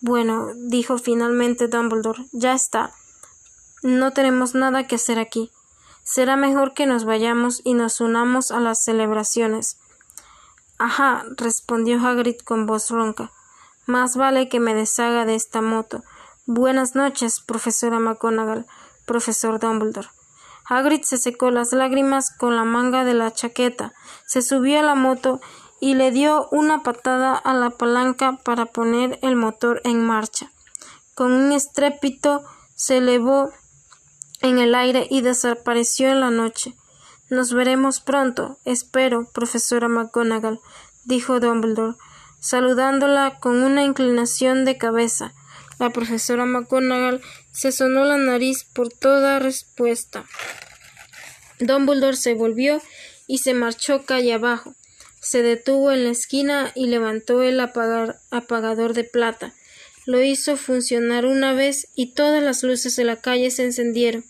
[0.00, 2.92] Bueno, dijo finalmente Dumbledore, ya está.
[3.82, 5.50] No tenemos nada que hacer aquí.
[6.02, 9.78] Será mejor que nos vayamos y nos unamos a las celebraciones.
[10.84, 13.30] Ajá, respondió Hagrid con voz ronca.
[13.86, 16.02] Más vale que me deshaga de esta moto.
[16.44, 18.66] Buenas noches, profesora McGonagall,
[19.06, 20.08] profesor Dumbledore.
[20.68, 23.92] Hagrid se secó las lágrimas con la manga de la chaqueta,
[24.26, 25.40] se subió a la moto
[25.78, 30.50] y le dio una patada a la palanca para poner el motor en marcha.
[31.14, 32.42] Con un estrépito
[32.74, 33.52] se elevó
[34.40, 36.74] en el aire y desapareció en la noche.
[37.32, 40.60] Nos veremos pronto, espero, profesora McGonagall,
[41.04, 41.96] dijo Dumbledore,
[42.40, 45.32] saludándola con una inclinación de cabeza.
[45.78, 50.26] La profesora McGonagall se sonó la nariz por toda respuesta.
[51.58, 52.82] Dumbledore se volvió
[53.26, 54.74] y se marchó calle abajo.
[55.22, 59.54] Se detuvo en la esquina y levantó el apagador de plata.
[60.04, 64.26] Lo hizo funcionar una vez y todas las luces de la calle se encendieron,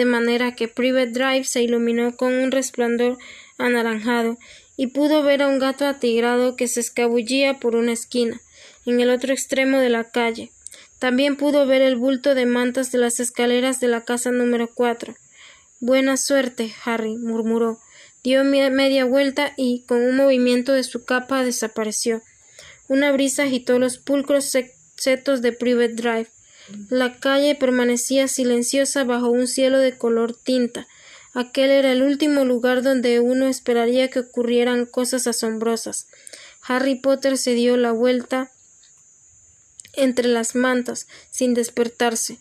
[0.00, 3.18] de manera que Private Drive se iluminó con un resplandor
[3.58, 4.38] anaranjado
[4.74, 8.40] y pudo ver a un gato atigrado que se escabullía por una esquina,
[8.86, 10.52] en el otro extremo de la calle.
[10.98, 15.16] También pudo ver el bulto de mantas de las escaleras de la casa número cuatro.
[15.80, 17.78] Buena suerte, Harry, murmuró.
[18.24, 22.22] Dio media vuelta y, con un movimiento de su capa, desapareció.
[22.88, 24.50] Una brisa agitó los pulcros
[24.96, 26.28] setos de Private Drive.
[26.88, 30.86] La calle permanecía silenciosa bajo un cielo de color tinta.
[31.32, 36.06] Aquel era el último lugar donde uno esperaría que ocurrieran cosas asombrosas.
[36.62, 38.50] Harry Potter se dio la vuelta
[39.94, 42.38] entre las mantas, sin despertarse.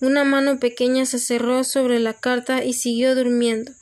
[0.00, 3.72] Una mano pequeña se cerró sobre la carta y siguió durmiendo,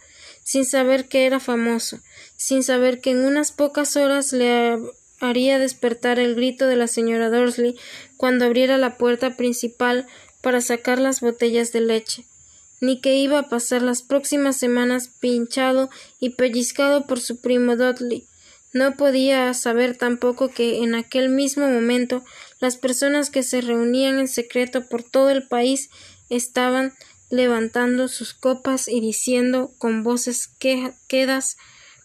[0.44, 2.00] sin saber que era famoso,
[2.36, 4.78] sin saber que en unas pocas horas le
[5.20, 7.76] haría despertar el grito de la señora Dursley
[8.16, 10.06] cuando abriera la puerta principal
[10.40, 12.24] para sacar las botellas de leche,
[12.80, 18.26] ni que iba a pasar las próximas semanas pinchado y pellizcado por su primo Dudley.
[18.72, 22.24] No podía saber tampoco que en aquel mismo momento
[22.60, 25.90] las personas que se reunían en secreto por todo el país
[26.28, 26.94] estaban
[27.30, 30.48] levantando sus copas y diciendo con voces
[31.08, 31.56] quedas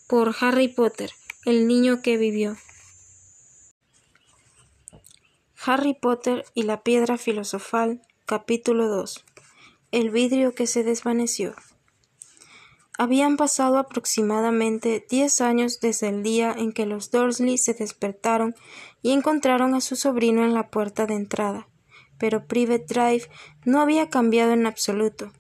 [0.08, 1.12] por Harry Potter,
[1.46, 2.58] el niño que vivió.
[5.68, 9.26] Harry Potter y la piedra filosofal, capítulo 2.
[9.92, 11.56] El vidrio que se desvaneció.
[13.00, 18.54] Habían pasado aproximadamente diez años desde el día en que los Dursley se despertaron
[19.02, 21.68] y encontraron a su sobrino en la puerta de entrada.
[22.20, 23.28] Pero Private Drive
[23.66, 25.32] no había cambiado en absoluto.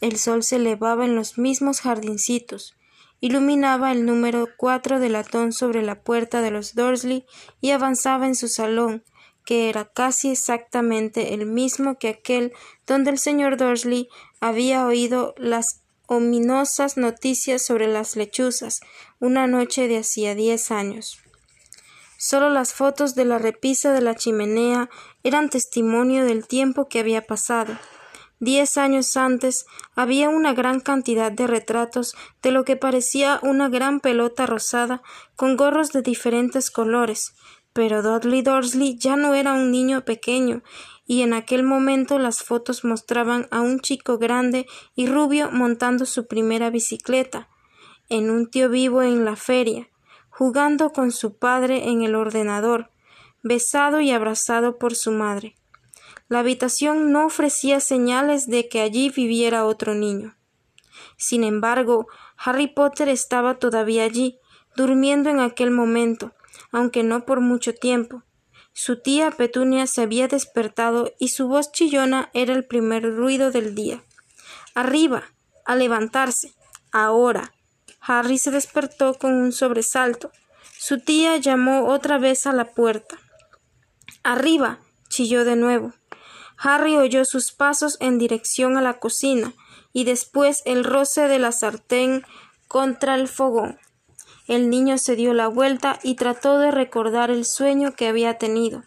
[0.00, 2.74] El sol se elevaba en los mismos jardincitos,
[3.20, 7.26] iluminaba el número cuatro de latón sobre la puerta de los Dursley
[7.60, 9.04] y avanzaba en su salón,
[9.48, 12.52] que era casi exactamente el mismo que aquel
[12.86, 18.80] donde el señor Dursley había oído las ominosas noticias sobre las lechuzas
[19.20, 21.18] una noche de hacía diez años.
[22.18, 24.90] Solo las fotos de la repisa de la chimenea
[25.22, 27.78] eran testimonio del tiempo que había pasado.
[28.40, 29.64] Diez años antes
[29.96, 35.00] había una gran cantidad de retratos de lo que parecía una gran pelota rosada
[35.36, 37.32] con gorros de diferentes colores,
[37.78, 40.64] pero Dudley Dursley ya no era un niño pequeño,
[41.06, 44.66] y en aquel momento las fotos mostraban a un chico grande
[44.96, 47.48] y rubio montando su primera bicicleta,
[48.08, 49.90] en un tío vivo en la feria,
[50.28, 52.90] jugando con su padre en el ordenador,
[53.44, 55.54] besado y abrazado por su madre.
[56.26, 60.36] La habitación no ofrecía señales de que allí viviera otro niño.
[61.16, 64.40] Sin embargo, Harry Potter estaba todavía allí,
[64.74, 66.32] durmiendo en aquel momento,
[66.72, 68.24] aunque no por mucho tiempo.
[68.72, 73.74] Su tía Petunia se había despertado y su voz chillona era el primer ruido del
[73.74, 74.02] día.
[74.74, 75.24] Arriba.
[75.64, 76.54] a levantarse.
[76.92, 77.52] ahora.
[78.00, 80.30] Harry se despertó con un sobresalto.
[80.78, 83.18] Su tía llamó otra vez a la puerta.
[84.22, 84.78] Arriba.
[85.08, 85.92] chilló de nuevo.
[86.56, 89.54] Harry oyó sus pasos en dirección a la cocina
[89.92, 92.24] y después el roce de la sartén
[92.68, 93.78] contra el fogón.
[94.48, 98.82] El niño se dio la vuelta y trató de recordar el sueño que había tenido.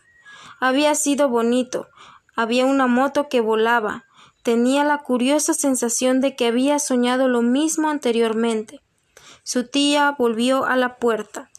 [0.59, 1.88] Había sido bonito.
[2.36, 4.05] Había una moto que volaba.
[4.43, 8.82] Tenía la curiosa sensación de que había soñado lo mismo anteriormente.
[9.43, 11.51] Su tía volvió a la puerta.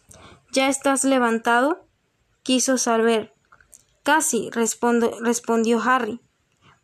[0.52, 1.86] ¿Ya estás levantado?
[2.42, 3.32] quiso saber.
[4.02, 6.20] Casi, respondió Harry.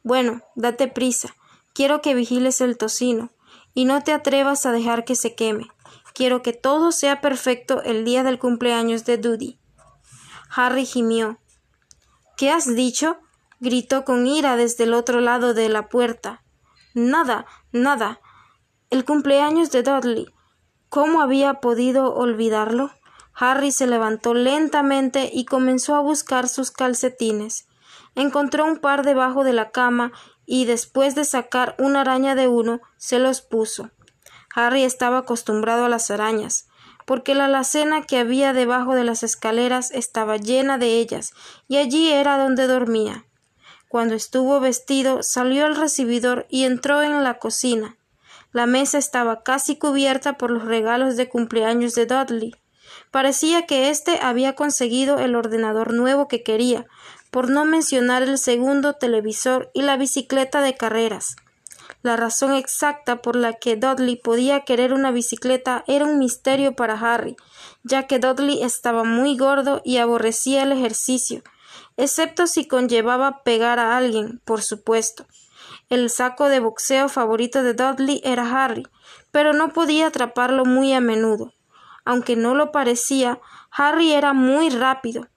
[0.05, 1.35] Bueno, date prisa.
[1.75, 3.33] Quiero que vigiles el tocino,
[3.75, 5.69] y no te atrevas a dejar que se queme.
[6.19, 9.61] Quiero que todo sea perfecto el día del cumpleaños de Dudy.
[10.51, 11.39] Harry gimió.
[12.37, 13.19] ¿Qué has dicho?
[13.61, 16.43] gritó con ira desde el otro lado de la puerta.
[16.93, 18.21] Nada, nada.
[18.91, 20.27] El cumpleaños de Dudley.
[20.89, 22.91] ¿Cómo había podido olvidarlo?
[23.33, 27.69] Harry se levantó lentamente y comenzó a buscar sus calcetines.
[28.17, 30.11] Encontró un par debajo de la cama
[30.47, 33.93] y después de sacar una araña de uno se los puso.
[34.55, 36.69] Harry estaba acostumbrado a las arañas,
[37.07, 41.33] porque la alacena que había debajo de las escaleras estaba llena de ellas,
[41.67, 43.25] y allí era donde dormía.
[43.89, 47.97] Cuando estuvo vestido, salió al recibidor y entró en la cocina.
[48.53, 52.55] La mesa estaba casi cubierta por los regalos de cumpleaños de Dudley.
[53.11, 56.87] Parecía que éste había conseguido el ordenador nuevo que quería,
[57.31, 61.37] por no mencionar el segundo televisor y la bicicleta de carreras.
[62.03, 66.95] La razón exacta por la que Dudley podía querer una bicicleta era un misterio para
[66.95, 67.37] Harry,
[67.83, 71.43] ya que Dudley estaba muy gordo y aborrecía el ejercicio,
[71.97, 75.27] excepto si conllevaba pegar a alguien, por supuesto.
[75.89, 78.87] El saco de boxeo favorito de Dudley era Harry,
[79.33, 81.53] pero no podía atraparlo muy a menudo.
[82.05, 83.41] Aunque no lo parecía,
[83.71, 85.29] Harry era muy rápido.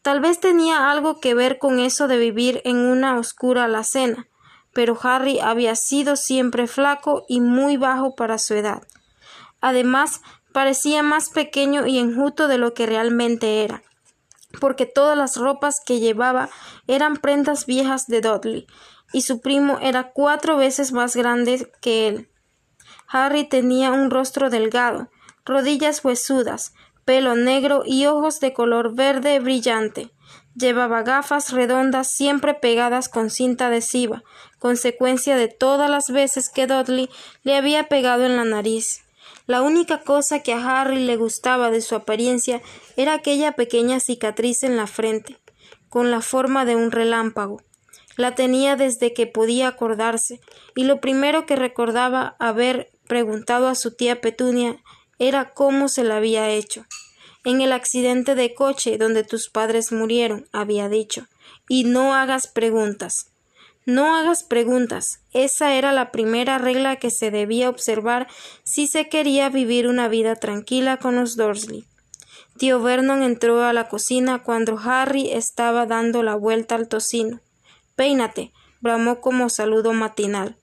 [0.00, 4.26] Tal vez tenía algo que ver con eso de vivir en una oscura alacena,
[4.72, 8.82] pero Harry había sido siempre flaco y muy bajo para su edad.
[9.60, 10.20] Además,
[10.52, 13.82] parecía más pequeño y enjuto de lo que realmente era,
[14.60, 16.48] porque todas las ropas que llevaba
[16.86, 18.66] eran prendas viejas de Dudley,
[19.12, 22.28] y su primo era cuatro veces más grande que él.
[23.08, 25.08] Harry tenía un rostro delgado,
[25.44, 30.12] rodillas huesudas, pelo negro y ojos de color verde brillante.
[30.60, 34.22] Llevaba gafas redondas siempre pegadas con cinta adhesiva,
[34.58, 37.08] consecuencia de todas las veces que Dudley
[37.44, 39.02] le había pegado en la nariz.
[39.46, 42.60] La única cosa que a Harry le gustaba de su apariencia
[42.98, 45.38] era aquella pequeña cicatriz en la frente,
[45.88, 47.62] con la forma de un relámpago.
[48.18, 50.42] La tenía desde que podía acordarse,
[50.76, 54.76] y lo primero que recordaba haber preguntado a su tía Petunia
[55.18, 56.84] era cómo se la había hecho.
[57.44, 61.26] En el accidente de coche donde tus padres murieron, había dicho.
[61.68, 63.30] Y no hagas preguntas.
[63.86, 65.20] No hagas preguntas.
[65.32, 68.28] Esa era la primera regla que se debía observar
[68.62, 71.86] si se quería vivir una vida tranquila con los Dursley.
[72.58, 77.40] Tío Vernon entró a la cocina cuando Harry estaba dando la vuelta al tocino.
[77.96, 80.56] Peínate, bramó como saludo matinal.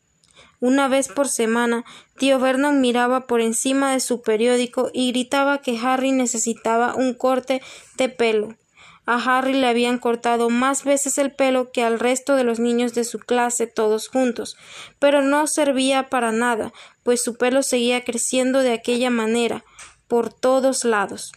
[0.59, 1.85] Una vez por semana,
[2.17, 7.61] tío Vernon miraba por encima de su periódico y gritaba que Harry necesitaba un corte
[7.97, 8.55] de pelo.
[9.05, 12.93] A Harry le habían cortado más veces el pelo que al resto de los niños
[12.93, 14.57] de su clase todos juntos,
[14.99, 19.63] pero no servía para nada, pues su pelo seguía creciendo de aquella manera,
[20.07, 21.31] por todos lados.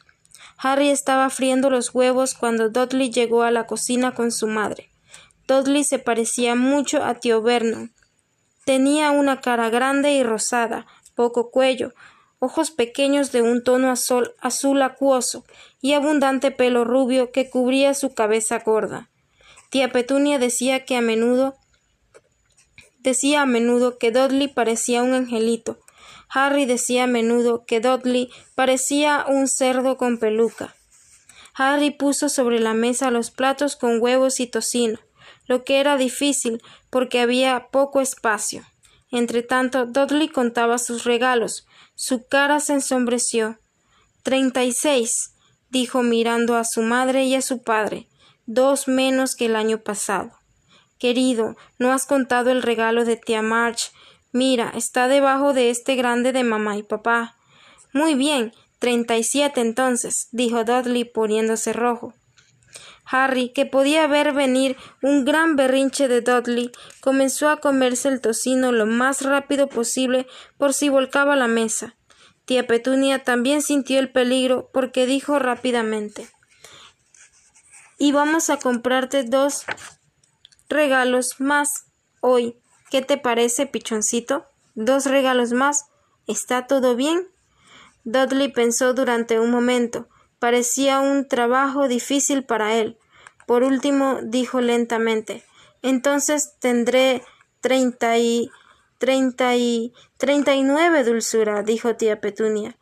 [0.57, 4.91] Harry estaba friendo los huevos cuando Dudley llegó a la cocina con su madre.
[5.47, 7.93] Dudley se parecía mucho a tío Vernon.
[8.71, 11.93] Tenía una cara grande y rosada, poco cuello,
[12.39, 15.45] ojos pequeños de un tono azul, acuoso
[15.81, 19.11] y abundante pelo rubio que cubría su cabeza gorda.
[19.71, 21.57] Tía Petunia decía que a menudo
[23.01, 25.81] decía a menudo que Dudley parecía un angelito.
[26.29, 30.77] Harry decía a menudo que Dudley parecía un cerdo con peluca.
[31.55, 35.01] Harry puso sobre la mesa los platos con huevos y tocino
[35.51, 38.65] lo que era difícil porque había poco espacio.
[39.11, 41.67] Entretanto, Dudley contaba sus regalos.
[41.97, 43.59] Su cara se ensombreció.
[44.23, 45.35] Treinta y seis,
[45.69, 48.07] dijo mirando a su madre y a su padre,
[48.47, 50.31] dos menos que el año pasado.
[51.01, 53.91] Querido, no has contado el regalo de tía March.
[54.31, 57.35] Mira, está debajo de este grande de mamá y papá.
[57.93, 62.15] Muy bien, treinta y siete entonces, dijo Dudley poniéndose rojo.
[63.11, 68.71] Harry, que podía ver venir un gran berrinche de Dudley, comenzó a comerse el tocino
[68.71, 70.27] lo más rápido posible
[70.59, 71.97] por si volcaba la mesa.
[72.45, 76.29] Tía Petunia también sintió el peligro porque dijo rápidamente
[77.99, 79.65] Y vamos a comprarte dos
[80.69, 81.87] regalos más
[82.21, 82.57] hoy.
[82.91, 84.47] ¿Qué te parece, pichoncito?
[84.75, 85.87] ¿Dos regalos más?
[86.27, 87.29] ¿Está todo bien?
[88.05, 90.09] Dudley pensó durante un momento.
[90.39, 92.97] Parecía un trabajo difícil para él.
[93.51, 95.43] Por último, dijo lentamente
[95.83, 97.25] Entonces tendré
[97.61, 98.49] treinta y
[98.99, 102.79] treinta y treinta y nueve, dulzura, dijo tía Petunia.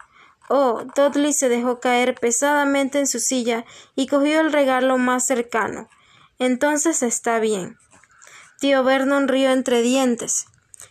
[0.50, 0.82] Oh.
[0.94, 3.64] Dudley se dejó caer pesadamente en su silla
[3.94, 5.88] y cogió el regalo más cercano.
[6.38, 7.78] Entonces está bien.
[8.60, 10.48] Tío Vernon rió entre dientes.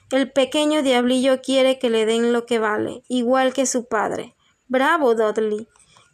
[0.09, 4.35] El pequeño diablillo quiere que le den lo que vale, igual que su padre.
[4.67, 5.67] Bravo, Dudley,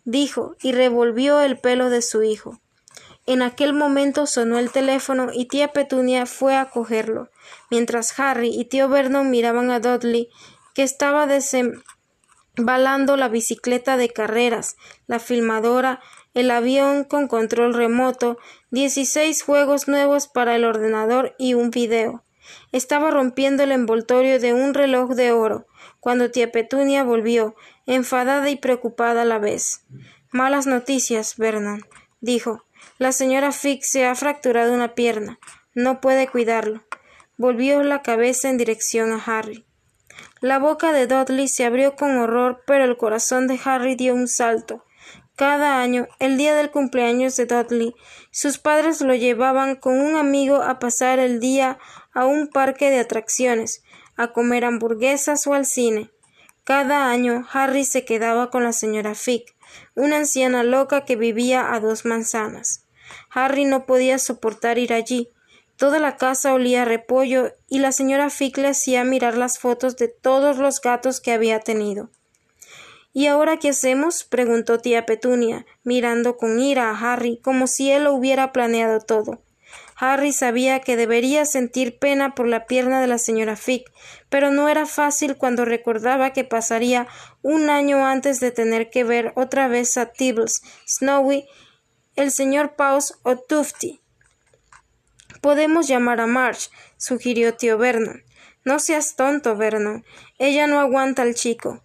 [0.03, 2.59] dijo, y revolvió el pelo de su hijo.
[3.25, 7.29] En aquel momento sonó el teléfono y tía Petunia fue a cogerlo,
[7.71, 10.29] mientras Harry y tío Vernon miraban a Dudley,
[10.73, 14.75] que estaba desembalando la bicicleta de carreras,
[15.07, 16.01] la filmadora,
[16.33, 18.37] el avión con control remoto,
[18.71, 22.23] dieciséis juegos nuevos para el ordenador y un video.
[22.73, 25.65] Estaba rompiendo el envoltorio de un reloj de oro,
[26.01, 27.55] cuando tía Petunia volvió,
[27.85, 29.85] enfadada y preocupada a la vez.
[30.31, 31.85] Malas noticias, Vernon,
[32.19, 32.65] dijo.
[32.99, 35.39] La señora Fix se ha fracturado una pierna.
[35.73, 36.83] No puede cuidarlo.
[37.37, 39.65] Volvió la cabeza en dirección a Harry.
[40.41, 44.27] La boca de Dudley se abrió con horror, pero el corazón de Harry dio un
[44.27, 44.85] salto.
[45.35, 47.95] Cada año, el día del cumpleaños de Dudley,
[48.29, 51.79] sus padres lo llevaban con un amigo a pasar el día
[52.13, 53.83] a un parque de atracciones,
[54.15, 56.11] a comer hamburguesas o al cine.
[56.63, 59.55] Cada año Harry se quedaba con la señora Fick,
[59.95, 62.82] una anciana loca que vivía a dos manzanas.
[63.29, 65.29] Harry no podía soportar ir allí.
[65.77, 69.97] Toda la casa olía a repollo y la señora Fick le hacía mirar las fotos
[69.97, 72.09] de todos los gatos que había tenido.
[73.11, 74.23] ¿Y ahora qué hacemos?
[74.23, 79.39] preguntó tía Petunia, mirando con ira a Harry como si él lo hubiera planeado todo.
[79.95, 83.91] Harry sabía que debería sentir pena por la pierna de la señora Fick,
[84.29, 87.07] pero no era fácil cuando recordaba que pasaría
[87.41, 91.45] un año antes de tener que ver otra vez a Tibbles, Snowy,
[92.15, 93.99] el señor Paus o Tufty.
[95.41, 98.23] Podemos llamar a March, sugirió tío Vernon.
[98.63, 100.05] No seas tonto, Vernon.
[100.37, 101.83] Ella no aguanta al chico.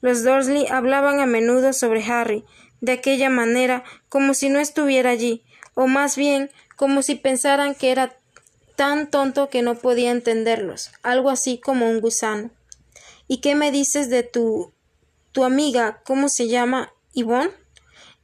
[0.00, 2.44] Los Dursley hablaban a menudo sobre Harry,
[2.80, 7.90] de aquella manera, como si no estuviera allí, o más bien como si pensaran que
[7.90, 8.16] era
[8.76, 12.50] tan tonto que no podía entenderlos, algo así como un gusano.
[13.26, 14.72] ¿Y qué me dices de tu
[15.32, 16.92] tu amiga, ¿cómo se llama?
[17.12, 17.50] Ivonne?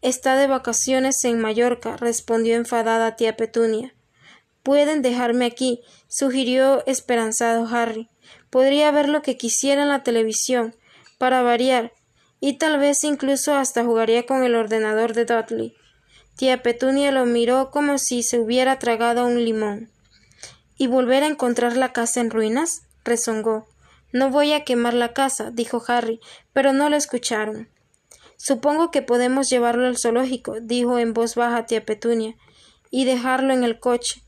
[0.04, 3.94] Está de vacaciones en Mallorca, respondió enfadada tía Petunia.
[4.62, 8.10] Pueden dejarme aquí, sugirió esperanzado Harry.
[8.50, 10.76] Podría ver lo que quisiera en la televisión,
[11.16, 11.94] para variar,
[12.38, 15.74] y tal vez incluso hasta jugaría con el ordenador de Dudley.
[16.36, 19.90] Tía Petunia lo miró como si se hubiera tragado un limón.
[20.76, 22.82] ¿Y volver a encontrar la casa en ruinas?
[23.06, 23.68] rezongó.
[24.12, 26.20] No voy a quemar la casa, dijo Harry,
[26.52, 27.70] pero no lo escucharon.
[28.36, 32.36] Supongo que podemos llevarlo al zoológico, dijo en voz baja tía Petunia,
[32.90, 34.22] y dejarlo en el coche.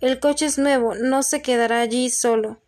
[0.00, 2.60] El coche es nuevo, no se quedará allí solo.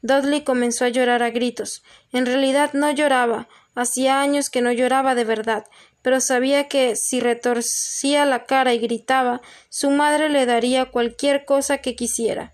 [0.00, 1.82] Dudley comenzó a llorar a gritos.
[2.12, 5.64] En realidad no lloraba, hacía años que no lloraba de verdad,
[6.02, 11.78] pero sabía que si retorcía la cara y gritaba, su madre le daría cualquier cosa
[11.78, 12.52] que quisiera.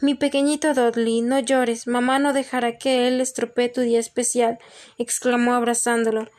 [0.00, 4.58] Mi pequeñito Dudley, no llores, mamá no dejará que él estropee tu día especial,
[4.96, 6.30] exclamó abrazándolo.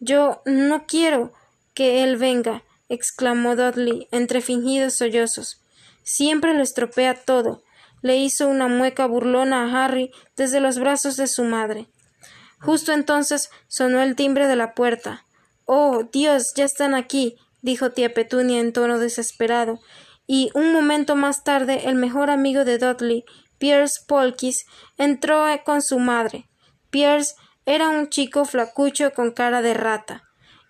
[0.00, 1.32] Yo no quiero
[1.74, 5.62] que él venga, exclamó Dudley entre fingidos sollozos.
[6.02, 7.62] Siempre lo estropea todo.
[8.02, 11.88] Le hizo una mueca burlona a Harry desde los brazos de su madre.
[12.60, 15.24] Justo entonces sonó el timbre de la puerta.
[15.64, 19.80] Oh, Dios, ya están aquí, dijo tía Petunia en tono desesperado,
[20.26, 23.24] y un momento más tarde el mejor amigo de Dudley,
[23.58, 24.66] Pierce Polkis,
[24.96, 26.48] entró con su madre.
[26.90, 27.34] Pierce
[27.66, 30.22] era un chico flacucho con cara de rata.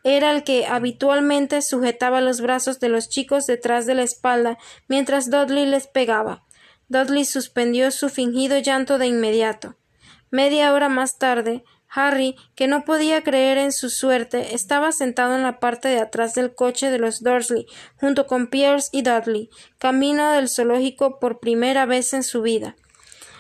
[0.03, 4.57] Era el que habitualmente sujetaba los brazos de los chicos detrás de la espalda
[4.89, 6.45] mientras Dudley les pegaba.
[6.89, 9.77] Dudley suspendió su fingido llanto de inmediato.
[10.31, 15.43] Media hora más tarde, Harry, que no podía creer en su suerte, estaba sentado en
[15.43, 17.67] la parte de atrás del coche de los Dursley,
[17.97, 22.77] junto con Pierce y Dudley, camino del zoológico por primera vez en su vida.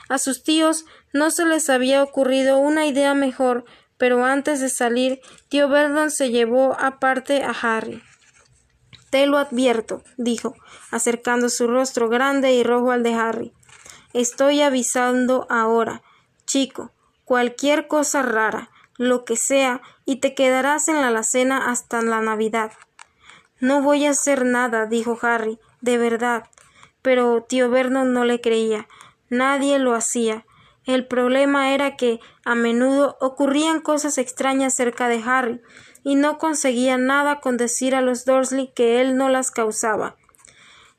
[0.08, 3.64] A sus tíos no se les había ocurrido una idea mejor,
[3.98, 8.02] pero antes de salir, tío Verdon se llevó aparte a Harry.
[9.10, 10.54] Te lo advierto, dijo,
[10.90, 13.52] acercando su rostro grande y rojo al de Harry.
[14.12, 16.02] Estoy avisando ahora.
[16.44, 16.92] Chico,
[17.24, 22.72] cualquier cosa rara, lo que sea, y te quedarás en la alacena hasta la Navidad.
[23.60, 26.44] No voy a hacer nada, dijo Harry, de verdad.
[27.00, 28.86] Pero tío Vernon no le creía.
[29.28, 30.44] Nadie lo hacía.
[30.86, 35.60] El problema era que a menudo ocurrían cosas extrañas cerca de Harry,
[36.04, 40.14] y no conseguía nada con decir a los Dursley que él no las causaba.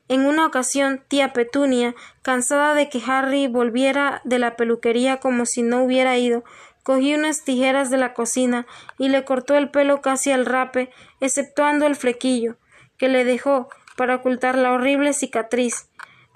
[0.06, 5.62] En una ocasión, tía Petunia, cansada de que Harry volviera de la peluquería como si
[5.62, 6.44] no hubiera ido,
[6.82, 8.66] cogió unas tijeras de la cocina
[8.98, 12.56] y le cortó el pelo casi al rape, exceptuando el flequillo,
[12.98, 15.88] que le dejó para ocultar la horrible cicatriz.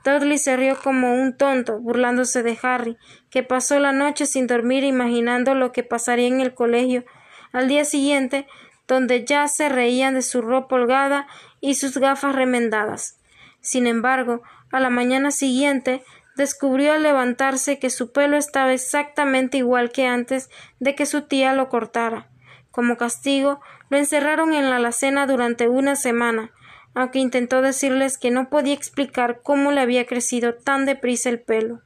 [0.05, 2.97] Dudley se rió como un tonto, burlándose de Harry,
[3.33, 7.05] que pasó la noche sin dormir imaginando lo que pasaría en el colegio.
[7.51, 8.47] Al día siguiente,
[8.87, 11.27] donde ya se reían de su ropa holgada
[11.59, 13.19] y sus gafas remendadas.
[13.63, 16.05] Sin embargo, a la mañana siguiente
[16.37, 21.55] descubrió al levantarse que su pelo estaba exactamente igual que antes de que su tía
[21.55, 22.29] lo cortara.
[22.71, 26.51] Como castigo, lo encerraron en la alacena durante una semana,
[26.93, 31.81] aunque intentó decirles que no podía explicar cómo le había crecido tan deprisa el pelo.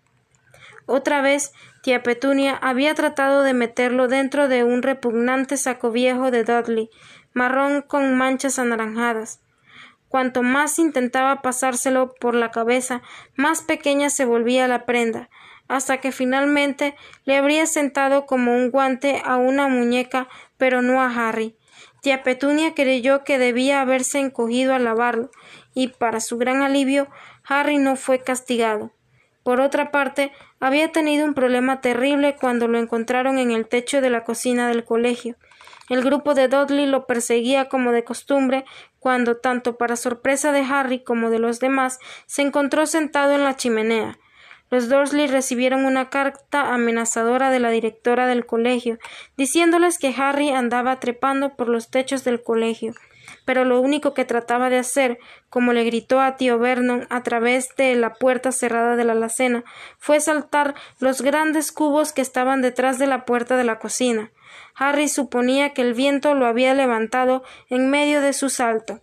[0.87, 6.45] Otra vez, tía Petunia había tratado de meterlo dentro de un repugnante saco viejo de
[6.45, 6.91] Dudley,
[7.33, 9.43] marrón con manchas anaranjadas.
[10.09, 13.03] Cuanto más intentaba pasárselo por la cabeza,
[13.35, 15.29] más pequeña se volvía la prenda,
[15.67, 21.11] hasta que finalmente le habría sentado como un guante a una muñeca, pero no a
[21.11, 21.57] Harry.
[22.01, 25.33] Tía Petunia creyó que debía haberse encogido al lavarlo,
[25.75, 27.09] y para su gran alivio,
[27.45, 28.93] Harry no fue castigado.
[29.47, 34.11] Por otra parte, había tenido un problema terrible cuando lo encontraron en el techo de
[34.11, 35.37] la cocina del colegio.
[35.89, 38.65] El grupo de Dudley lo perseguía como de costumbre
[38.99, 43.55] cuando, tanto para sorpresa de Harry como de los demás, se encontró sentado en la
[43.55, 44.19] chimenea.
[44.69, 48.99] Los Dursley recibieron una carta amenazadora de la directora del colegio,
[49.37, 52.95] diciéndoles que Harry andaba trepando por los techos del colegio.
[53.47, 55.19] Pero lo único que trataba de hacer,
[55.49, 59.65] como le gritó a tío Vernon a través de la puerta cerrada de la alacena,
[59.99, 64.31] fue saltar los grandes cubos que estaban detrás de la puerta de la cocina.
[64.75, 69.01] Harry suponía que el viento lo había levantado en medio de su salto.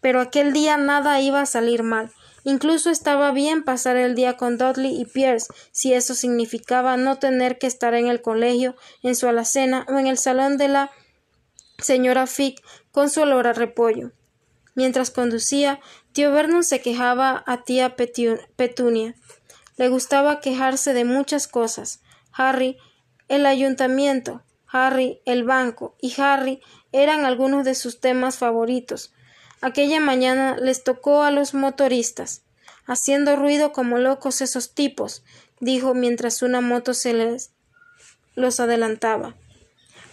[0.00, 2.10] Pero aquel día nada iba a salir mal.
[2.44, 7.58] Incluso estaba bien pasar el día con Dudley y Pierce, si eso significaba no tener
[7.58, 10.90] que estar en el colegio, en su alacena o en el salón de la
[11.78, 12.62] señora Fick
[12.94, 14.12] con su olor a repollo.
[14.76, 15.80] Mientras conducía,
[16.12, 19.16] Tío Vernon se quejaba a tía Petunia.
[19.76, 22.02] Le gustaba quejarse de muchas cosas.
[22.32, 22.78] Harry,
[23.26, 29.12] el ayuntamiento, Harry, el banco y Harry eran algunos de sus temas favoritos.
[29.60, 32.42] Aquella mañana les tocó a los motoristas.
[32.86, 35.24] Haciendo ruido como locos esos tipos,
[35.58, 37.50] dijo mientras una moto se les
[38.36, 39.34] los adelantaba.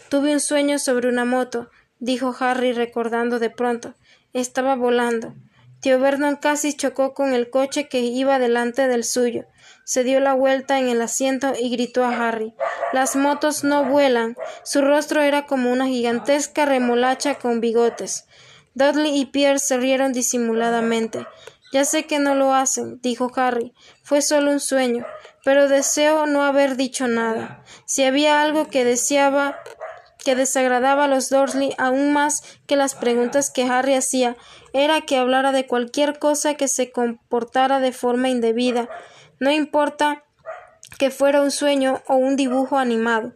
[0.10, 1.70] Tuve un sueño sobre una moto,
[2.02, 3.94] dijo Harry recordando de pronto.
[4.34, 5.34] Estaba volando.
[5.80, 9.46] Tío Vernon casi chocó con el coche que iba delante del suyo.
[9.86, 12.54] Se dio la vuelta en el asiento y gritó a Harry.
[12.92, 14.36] Las motos no vuelan.
[14.64, 18.26] Su rostro era como una gigantesca remolacha con bigotes.
[18.74, 21.26] Dudley y Pierre se rieron disimuladamente.
[21.74, 23.74] Ya sé que no lo hacen, dijo Harry.
[24.04, 25.06] Fue solo un sueño,
[25.44, 27.64] pero deseo no haber dicho nada.
[27.86, 29.58] Si había algo que deseaba
[30.24, 34.38] que desagradaba a los Dursley aún más que las preguntas que Harry hacía,
[34.74, 38.90] era que hablara de cualquier cosa que se comportara de forma indebida,
[39.40, 40.24] no importa
[40.98, 43.34] que fuera un sueño o un dibujo animado.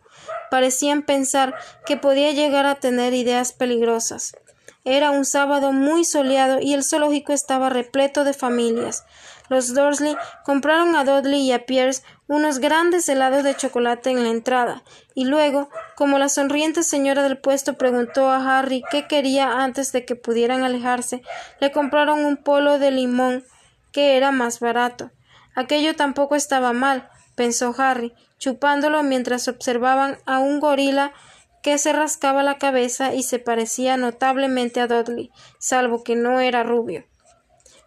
[0.51, 1.55] Parecían pensar
[1.85, 4.35] que podía llegar a tener ideas peligrosas.
[4.83, 9.03] Era un sábado muy soleado y el zoológico estaba repleto de familias.
[9.49, 14.29] Los Dursley compraron a Dudley y a Pierce unos grandes helados de chocolate en la
[14.29, 14.83] entrada,
[15.13, 20.05] y luego, como la sonriente señora del puesto preguntó a Harry qué quería antes de
[20.05, 21.21] que pudieran alejarse,
[21.59, 23.43] le compraron un polo de limón
[23.91, 25.11] que era más barato.
[25.55, 31.13] Aquello tampoco estaba mal, pensó Harry, chupándolo mientras observaban a un gorila
[31.61, 36.63] que se rascaba la cabeza y se parecía notablemente a Dudley, salvo que no era
[36.63, 37.05] rubio.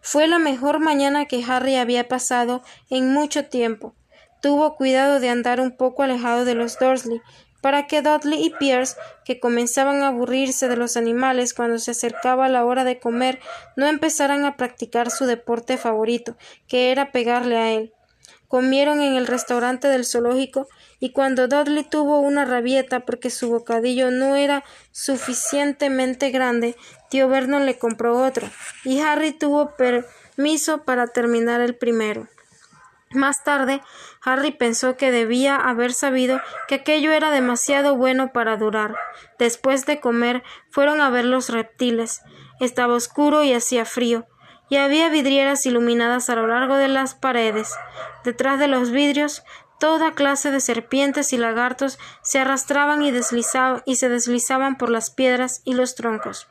[0.00, 3.94] Fue la mejor mañana que Harry había pasado en mucho tiempo.
[4.40, 7.20] Tuvo cuidado de andar un poco alejado de los Dursley,
[7.60, 12.48] para que Dudley y Pierce, que comenzaban a aburrirse de los animales cuando se acercaba
[12.48, 13.40] la hora de comer,
[13.76, 16.36] no empezaran a practicar su deporte favorito,
[16.68, 17.92] que era pegarle a él.
[18.46, 20.68] Comieron en el restaurante del zoológico
[21.00, 26.74] y cuando Dudley tuvo una rabieta porque su bocadillo no era suficientemente grande,
[27.08, 28.48] tío Vernon le compró otro
[28.84, 32.28] y Harry tuvo permiso para terminar el primero.
[33.10, 33.80] Más tarde,
[34.22, 38.96] Harry pensó que debía haber sabido que aquello era demasiado bueno para durar.
[39.38, 42.20] Después de comer, fueron a ver los reptiles.
[42.60, 44.26] Estaba oscuro y hacía frío
[44.68, 47.74] y había vidrieras iluminadas a lo largo de las paredes.
[48.24, 49.42] Detrás de los vidrios
[49.78, 55.10] toda clase de serpientes y lagartos se arrastraban y, deslizaban, y se deslizaban por las
[55.10, 56.48] piedras y los troncos.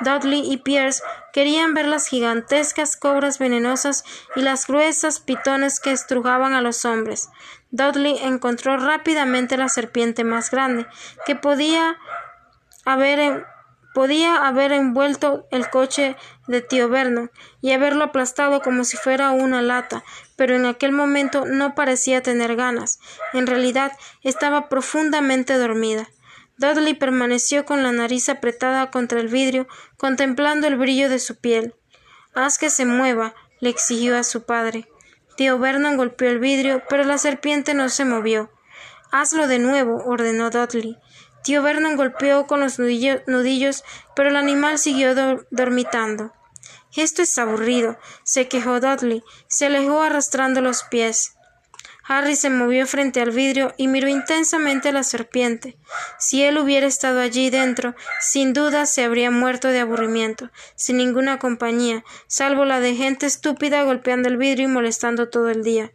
[0.00, 1.02] Dudley y Pierce
[1.32, 4.04] querían ver las gigantescas cobras venenosas
[4.36, 7.30] y las gruesas pitones que estrujaban a los hombres.
[7.70, 10.86] Dudley encontró rápidamente la serpiente más grande
[11.24, 11.98] que podía
[12.84, 13.46] haber
[13.92, 16.16] Podía haber envuelto el coche
[16.46, 20.02] de tío Vernon y haberlo aplastado como si fuera una lata,
[20.34, 23.00] pero en aquel momento no parecía tener ganas.
[23.34, 23.92] En realidad
[24.22, 26.08] estaba profundamente dormida.
[26.62, 31.74] Dudley permaneció con la nariz apretada contra el vidrio, contemplando el brillo de su piel.
[32.34, 34.88] Haz que se mueva, le exigió a su padre.
[35.36, 38.52] Tío Vernon golpeó el vidrio, pero la serpiente no se movió.
[39.10, 40.98] Hazlo de nuevo, ordenó Dudley.
[41.42, 43.82] Tío Vernon golpeó con los nudillos,
[44.14, 45.16] pero el animal siguió
[45.50, 46.32] dormitando.
[46.94, 49.24] Esto es aburrido, se quejó Dudley.
[49.48, 51.34] Se alejó arrastrando los pies.
[52.04, 55.76] Harry se movió frente al vidrio y miró intensamente a la serpiente.
[56.18, 61.38] Si él hubiera estado allí dentro, sin duda se habría muerto de aburrimiento, sin ninguna
[61.38, 65.92] compañía, salvo la de gente estúpida golpeando el vidrio y molestando todo el día.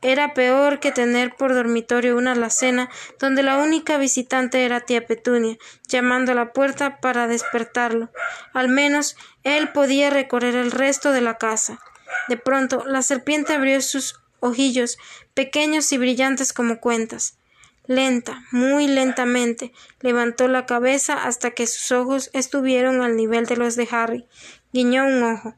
[0.00, 2.88] Era peor que tener por dormitorio una alacena
[3.18, 5.56] donde la única visitante era tía Petunia,
[5.88, 8.10] llamando a la puerta para despertarlo.
[8.52, 11.80] Al menos él podía recorrer el resto de la casa.
[12.28, 14.98] De pronto la serpiente abrió sus ojillos
[15.34, 17.38] pequeños y brillantes como cuentas.
[17.86, 23.76] Lenta, muy lentamente, levantó la cabeza hasta que sus ojos estuvieron al nivel de los
[23.76, 24.26] de Harry.
[24.72, 25.54] Guiñó un ojo.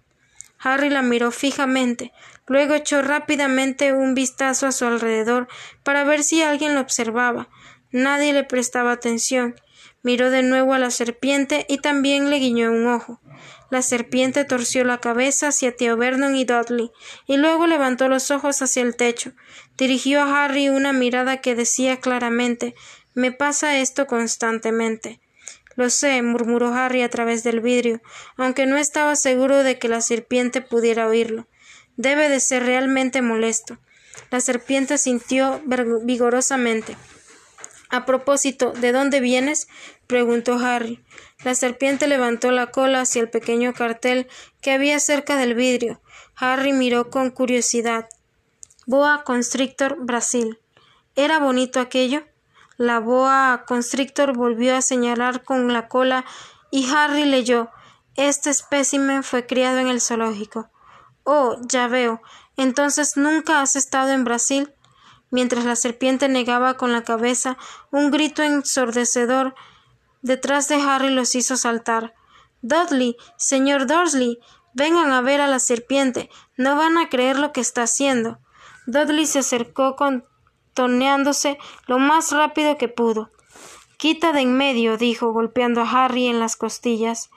[0.61, 2.13] Harry la miró fijamente,
[2.47, 5.49] luego echó rápidamente un vistazo a su alrededor
[5.83, 7.49] para ver si alguien lo observaba.
[7.91, 9.57] Nadie le prestaba atención.
[10.03, 13.21] Miró de nuevo a la serpiente y también le guiñó un ojo.
[13.71, 16.91] La serpiente torció la cabeza hacia tío Vernon y Dudley,
[17.27, 19.33] y luego levantó los ojos hacia el techo.
[19.79, 22.75] Dirigió a Harry una mirada que decía claramente
[23.15, 25.21] Me pasa esto constantemente.
[25.77, 28.03] Lo sé, murmuró Harry a través del vidrio,
[28.37, 31.47] aunque no estaba seguro de que la serpiente pudiera oírlo.
[31.97, 33.79] Debe de ser realmente molesto.
[34.31, 35.63] La serpiente sintió
[36.03, 36.97] vigorosamente.
[37.89, 39.69] A propósito, ¿de dónde vienes?
[40.07, 41.05] preguntó Harry.
[41.45, 44.29] La serpiente levantó la cola hacia el pequeño cartel
[44.61, 46.01] que había cerca del vidrio.
[46.37, 48.09] Harry miró con curiosidad.
[48.87, 50.59] Boa Constrictor, Brasil.
[51.17, 52.25] ¿Era bonito aquello?
[52.77, 56.25] La boa constrictor volvió a señalar con la cola
[56.71, 57.69] y Harry leyó
[58.17, 60.71] Este espécimen fue criado en el zoológico.
[61.25, 62.23] Oh, ya veo.
[62.57, 64.73] Entonces nunca has estado en Brasil.
[65.31, 67.59] Mientras la serpiente negaba con la cabeza,
[67.91, 69.55] un grito ensordecedor
[70.23, 72.15] detrás de Harry los hizo saltar.
[72.63, 74.39] Dudley, señor Dursley,
[74.75, 76.31] vengan a ver a la serpiente.
[76.57, 78.39] No van a creer lo que está haciendo.
[78.87, 83.31] Dudley se acercó contoneándose lo más rápido que pudo.
[83.97, 87.31] Quita de en medio, dijo, golpeando a Harry en las costillas.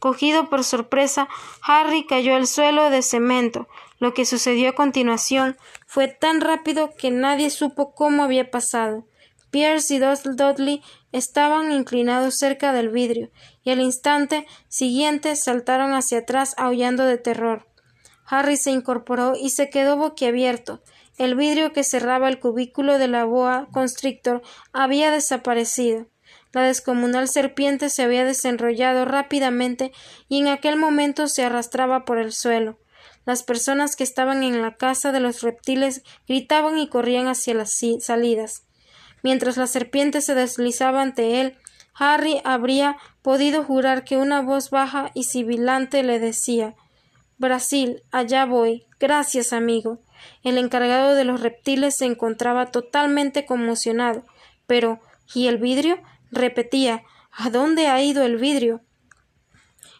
[0.00, 1.28] Cogido por sorpresa,
[1.62, 3.68] Harry cayó al suelo de cemento.
[3.98, 5.56] Lo que sucedió a continuación
[5.86, 9.04] fue tan rápido que nadie supo cómo había pasado.
[9.50, 10.82] Pierce y Dudley
[11.12, 13.30] estaban inclinados cerca del vidrio,
[13.62, 17.66] y al instante siguiente saltaron hacia atrás aullando de terror.
[18.26, 20.82] Harry se incorporó y se quedó boquiabierto.
[21.18, 24.40] El vidrio que cerraba el cubículo de la boa constrictor
[24.72, 26.06] había desaparecido.
[26.52, 29.92] La descomunal serpiente se había desenrollado rápidamente
[30.28, 32.78] y en aquel momento se arrastraba por el suelo.
[33.26, 37.78] Las personas que estaban en la casa de los reptiles gritaban y corrían hacia las
[38.00, 38.64] salidas.
[39.22, 41.56] Mientras la serpiente se deslizaba ante él,
[41.94, 46.74] Harry habría podido jurar que una voz baja y sibilante le decía
[47.38, 48.84] Brasil, allá voy.
[48.98, 49.98] Gracias, amigo.
[50.42, 54.24] El encargado de los reptiles se encontraba totalmente conmocionado.
[54.66, 55.00] Pero
[55.34, 55.98] ¿y el vidrio?
[56.30, 57.02] repetía
[57.32, 58.82] ¿A dónde ha ido el vidrio?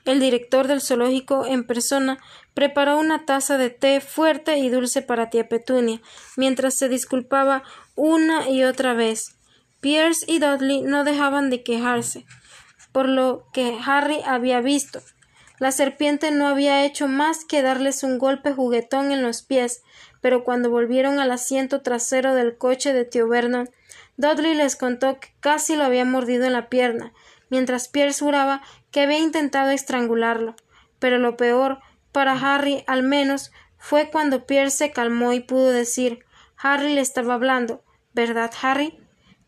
[0.05, 2.19] El director del zoológico en persona
[2.55, 6.01] preparó una taza de té fuerte y dulce para tía Petunia,
[6.37, 7.63] mientras se disculpaba
[7.95, 9.37] una y otra vez.
[9.81, 12.27] Pierce y Dudley no dejaban de quejarse
[12.93, 15.01] por lo que Harry había visto.
[15.59, 19.83] La serpiente no había hecho más que darles un golpe juguetón en los pies,
[20.21, 23.69] pero cuando volvieron al asiento trasero del coche de tío Vernon,
[24.17, 27.13] Dudley les contó que casi lo había mordido en la pierna,
[27.51, 30.57] mientras Pierce juraba que había intentado estrangularlo.
[30.99, 31.81] Pero lo peor,
[32.13, 36.25] para Harry al menos, fue cuando Pierce se calmó y pudo decir
[36.57, 37.83] Harry le estaba hablando.
[38.13, 38.99] ¿Verdad, Harry?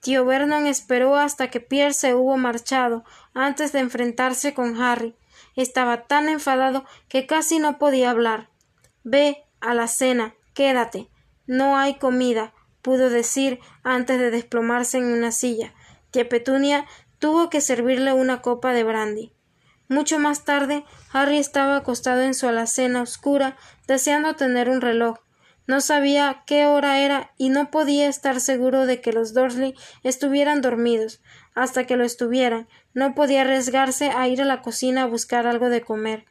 [0.01, 5.15] Tío Vernon esperó hasta que Pierce se hubo marchado antes de enfrentarse con Harry.
[5.55, 8.49] Estaba tan enfadado que casi no podía hablar.
[9.05, 11.09] Ve a la cena, quédate.
[11.47, 15.73] No hay comida, pudo decir antes de desplomarse en una silla.
[16.11, 16.87] Tía Petunia
[17.23, 19.33] tuvo que servirle una copa de brandy.
[19.89, 23.57] Mucho más tarde, Harry estaba acostado en su alacena oscura,
[23.87, 25.19] deseando tener un reloj.
[25.69, 30.63] No sabía qué hora era y no podía estar seguro de que los Dursley estuvieran
[30.63, 31.23] dormidos.
[31.55, 35.69] Hasta que lo estuvieran, no podía arriesgarse a ir a la cocina a buscar algo
[35.69, 36.25] de comer.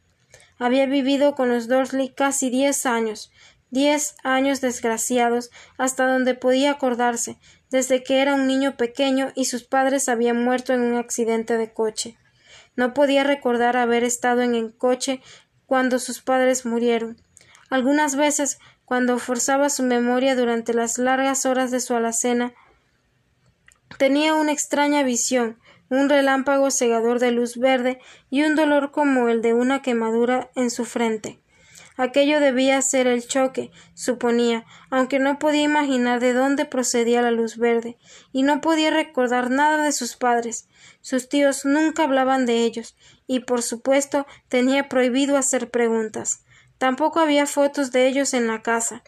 [0.59, 3.31] Había vivido con los Dursley casi diez años,
[3.69, 7.39] diez años desgraciados, hasta donde podía acordarse,
[7.72, 11.74] desde que era un niño pequeño y sus padres habían muerto en un accidente de
[11.74, 12.17] coche.
[12.76, 15.22] No podía recordar haber estado en el coche
[15.65, 17.17] cuando sus padres murieron.
[17.69, 22.53] Algunas veces cuando forzaba su memoria durante las largas horas de su alacena,
[23.97, 25.57] tenía una extraña visión,
[25.89, 27.99] un relámpago cegador de luz verde
[28.30, 31.40] y un dolor como el de una quemadura en su frente.
[32.01, 37.57] Aquello debía ser el choque, suponía, aunque no podía imaginar de dónde procedía la luz
[37.57, 37.99] verde,
[38.31, 40.67] y no podía recordar nada de sus padres.
[41.01, 42.95] Sus tíos nunca hablaban de ellos,
[43.27, 46.43] y por supuesto tenía prohibido hacer preguntas.
[46.79, 49.03] Tampoco había fotos de ellos en la casa.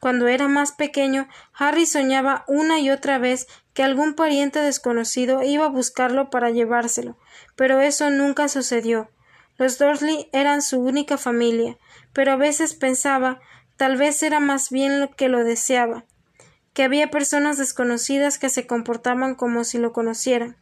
[0.00, 5.66] Cuando era más pequeño, Harry soñaba una y otra vez que algún pariente desconocido iba
[5.66, 7.18] a buscarlo para llevárselo,
[7.56, 9.10] pero eso nunca sucedió.
[9.58, 11.76] Los Dursley eran su única familia,
[12.12, 13.40] pero a veces pensaba
[13.76, 16.04] tal vez era más bien lo que lo deseaba,
[16.72, 20.56] que había personas desconocidas que se comportaban como si lo conocieran,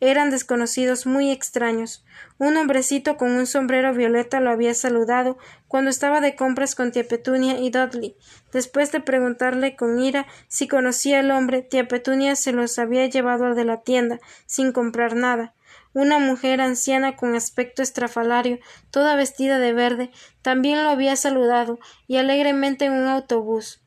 [0.00, 2.04] eran desconocidos muy extraños.
[2.38, 7.06] Un hombrecito con un sombrero violeta lo había saludado cuando estaba de compras con tía
[7.06, 8.16] Petunia y Dudley.
[8.52, 13.46] Después de preguntarle con ira si conocía al hombre, tía Petunia se los había llevado
[13.46, 15.54] al de la tienda, sin comprar nada.
[15.94, 18.58] Una mujer anciana con aspecto estrafalario,
[18.90, 20.10] toda vestida de verde,
[20.42, 23.80] también lo había saludado, y alegremente en un autobús.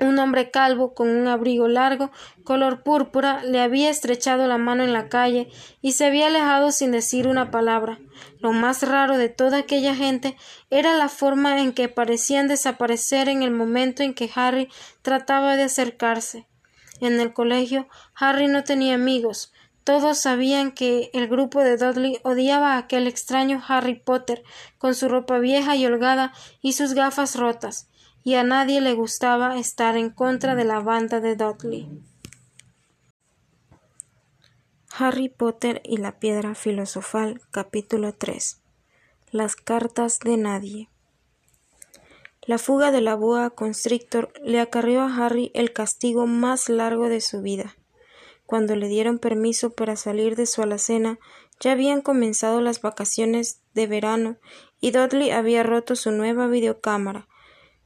[0.00, 2.10] Un hombre calvo, con un abrigo largo,
[2.42, 5.50] color púrpura, le había estrechado la mano en la calle
[5.82, 7.98] y se había alejado sin decir una palabra.
[8.38, 10.38] Lo más raro de toda aquella gente
[10.70, 14.70] era la forma en que parecían desaparecer en el momento en que Harry
[15.02, 16.46] trataba de acercarse.
[17.02, 19.52] En el colegio, Harry no tenía amigos.
[19.84, 24.42] Todos sabían que el grupo de Dudley odiaba a aquel extraño Harry Potter,
[24.78, 27.88] con su ropa vieja y holgada y sus gafas rotas,
[28.22, 31.88] y a nadie le gustaba estar en contra de la banda de Dudley.
[34.98, 38.60] Harry Potter y la piedra filosofal capítulo 3
[39.30, 40.90] Las cartas de nadie
[42.46, 47.22] La fuga de la boa constrictor le acarreó a Harry el castigo más largo de
[47.22, 47.76] su vida.
[48.50, 51.20] Cuando le dieron permiso para salir de su alacena,
[51.60, 54.38] ya habían comenzado las vacaciones de verano
[54.80, 57.28] y Dudley había roto su nueva videocámara,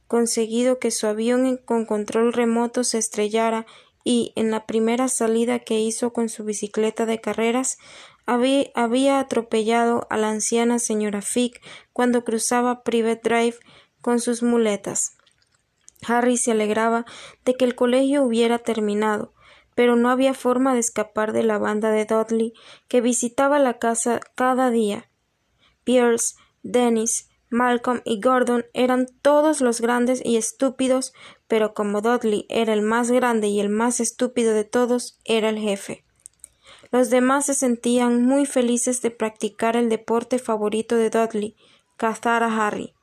[0.07, 3.67] conseguido que su avión con control remoto se estrellara
[4.03, 7.77] y en la primera salida que hizo con su bicicleta de carreras
[8.25, 11.61] había, atropellado a la anciana señora Fick
[11.93, 13.57] cuando cruzaba Private Drive
[14.01, 15.15] con sus muletas.
[16.07, 17.05] Harry se alegraba
[17.45, 19.34] de que el colegio hubiera terminado,
[19.75, 22.53] pero no había forma de escapar de la banda de Dudley
[22.87, 25.09] que visitaba la casa cada día.
[25.83, 31.13] Pierce, Dennis, Malcolm y Gordon eran todos los grandes y estúpidos,
[31.47, 35.59] pero como Dudley era el más grande y el más estúpido de todos, era el
[35.59, 36.05] jefe.
[36.91, 41.55] Los demás se sentían muy felices de practicar el deporte favorito de Dudley,
[41.97, 42.93] cazar a Harry.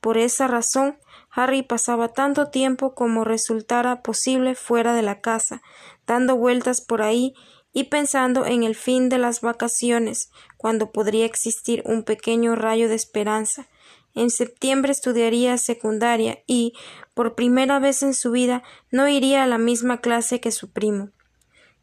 [0.00, 0.98] Por esa razón,
[1.38, 5.62] Harry pasaba tanto tiempo como resultara posible fuera de la casa,
[6.04, 7.32] dando vueltas por ahí
[7.72, 12.96] y pensando en el fin de las vacaciones, cuando podría existir un pequeño rayo de
[12.96, 13.68] esperanza.
[14.16, 16.72] En septiembre estudiaría secundaria y,
[17.14, 21.10] por primera vez en su vida, no iría a la misma clase que su primo.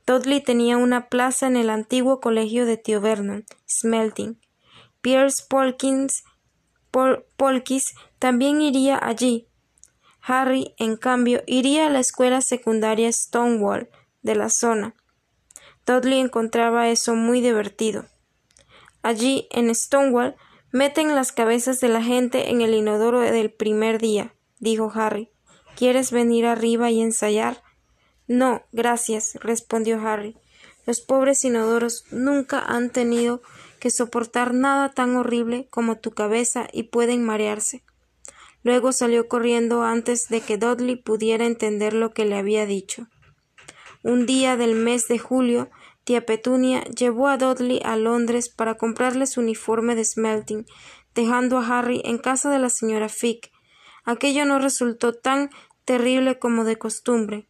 [0.05, 4.37] Dudley tenía una plaza en el antiguo colegio de Tío Vernon, Smelting.
[4.99, 6.24] Pierce Polkins,
[7.35, 9.47] Polkis también iría allí.
[10.21, 13.89] Harry, en cambio, iría a la escuela secundaria Stonewall
[14.21, 14.95] de la zona.
[15.85, 18.05] Dudley encontraba eso muy divertido.
[19.03, 20.35] Allí, en Stonewall,
[20.71, 25.29] meten las cabezas de la gente en el inodoro del primer día, dijo Harry.
[25.75, 27.61] ¿Quieres venir arriba y ensayar?
[28.27, 30.37] No, gracias, respondió Harry.
[30.85, 33.41] Los pobres inodoros nunca han tenido
[33.85, 37.83] que soportar nada tan horrible como tu cabeza y pueden marearse.
[38.63, 43.05] Luego salió corriendo antes de que Dudley pudiera entender lo que le había dicho.
[44.01, 45.69] Un día del mes de julio,
[46.03, 50.65] tía Petunia llevó a Dudley a Londres para comprarle su uniforme de smelting,
[51.13, 53.51] dejando a Harry en casa de la señora Fick.
[54.03, 55.51] Aquello no resultó tan
[55.85, 57.47] terrible como de costumbre.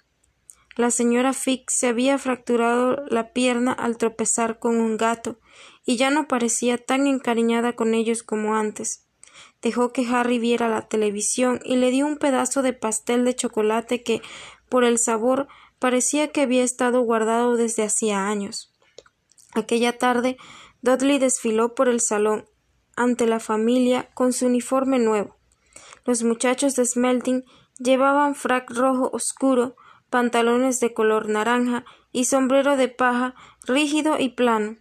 [0.76, 5.39] La señora Fick se había fracturado la pierna al tropezar con un gato,
[5.86, 9.05] y ya no parecía tan encariñada con ellos como antes.
[9.61, 14.03] Dejó que Harry viera la televisión y le dio un pedazo de pastel de chocolate
[14.03, 14.21] que,
[14.69, 15.47] por el sabor,
[15.80, 18.73] parecía que había estado guardado desde hacía años.
[19.53, 20.38] Aquella tarde
[20.82, 22.49] Dudley desfiló por el salón
[22.95, 25.38] ante la familia con su uniforme nuevo.
[26.05, 27.43] Los muchachos de Smelting
[27.80, 29.76] llevaban frac rojo oscuro,
[30.16, 33.36] pantalones de color naranja y sombrero de paja
[33.66, 34.78] rígido y plano.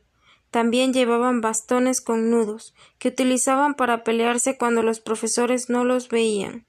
[0.53, 6.69] También llevaban bastones con nudos, que utilizaban para pelearse cuando los profesores no los veían.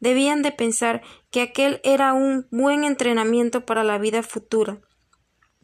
[0.00, 4.82] Debían de pensar que aquel era un buen entrenamiento para la vida futura.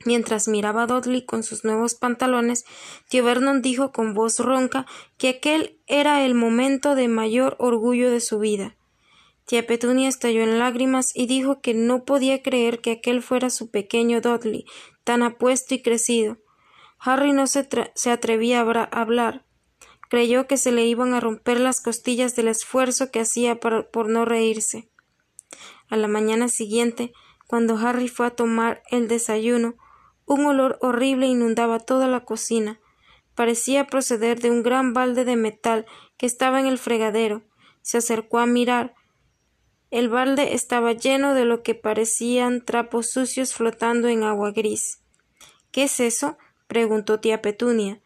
[0.07, 2.65] Mientras miraba a Dudley con sus nuevos pantalones,
[3.11, 4.87] tío Vernon dijo con voz ronca
[5.19, 8.79] que aquel era el momento de mayor orgullo de su vida.
[9.47, 13.71] Tía Petunia estalló en lágrimas y dijo que no podía creer que aquel fuera su
[13.71, 14.65] pequeño Dudley,
[15.05, 16.39] tan apuesto y crecido.
[16.99, 19.45] Harry no se, se atrevía a hablar.
[20.09, 24.25] Creyó que se le iban a romper las costillas del esfuerzo que hacía por no
[24.25, 24.89] reírse.
[25.89, 27.13] A la mañana siguiente,
[27.47, 29.75] cuando Harry fue a tomar el desayuno,
[30.27, 32.81] un olor horrible inundaba toda la cocina.
[33.35, 35.87] Parecía proceder de un gran balde de metal
[36.17, 37.43] que estaba en el fregadero.
[37.83, 38.95] Se acercó a mirar.
[39.95, 44.99] El balde estaba lleno de lo que parecían trapos sucios flotando en agua gris.
[45.71, 46.37] ¿Qué es eso?
[46.67, 48.03] preguntó tía Petunia.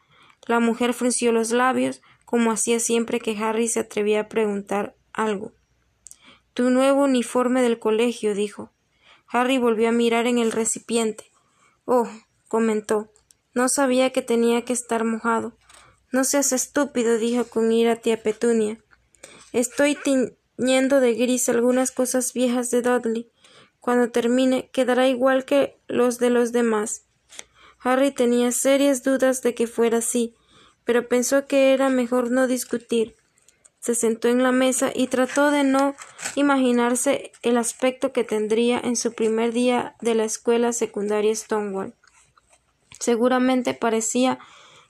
[0.46, 5.54] La mujer frunció los labios, como hacía siempre que Harry se atrevía a preguntar algo.
[6.52, 8.70] Tu nuevo uniforme del colegio, dijo.
[9.26, 11.32] Harry volvió a mirar en el recipiente.
[11.86, 12.06] Oh,
[12.48, 13.10] comentó.
[13.54, 15.56] No sabía que tenía que estar mojado.
[16.12, 18.78] No seas estúpido, dijo con ira tía Petunia.
[19.54, 19.94] Estoy
[20.58, 23.30] tiñendo de gris algunas cosas viejas de Dudley.
[23.78, 27.04] Cuando termine, quedará igual que los de los demás.
[27.80, 30.34] Harry tenía serias dudas de que fuera así,
[30.84, 33.14] pero pensó que era mejor no discutir.
[33.80, 35.94] se sentó en la mesa y trató de no
[36.34, 41.94] imaginarse el aspecto que tendría en su primer día de la escuela secundaria Stonewall.
[42.98, 44.40] Seguramente parecía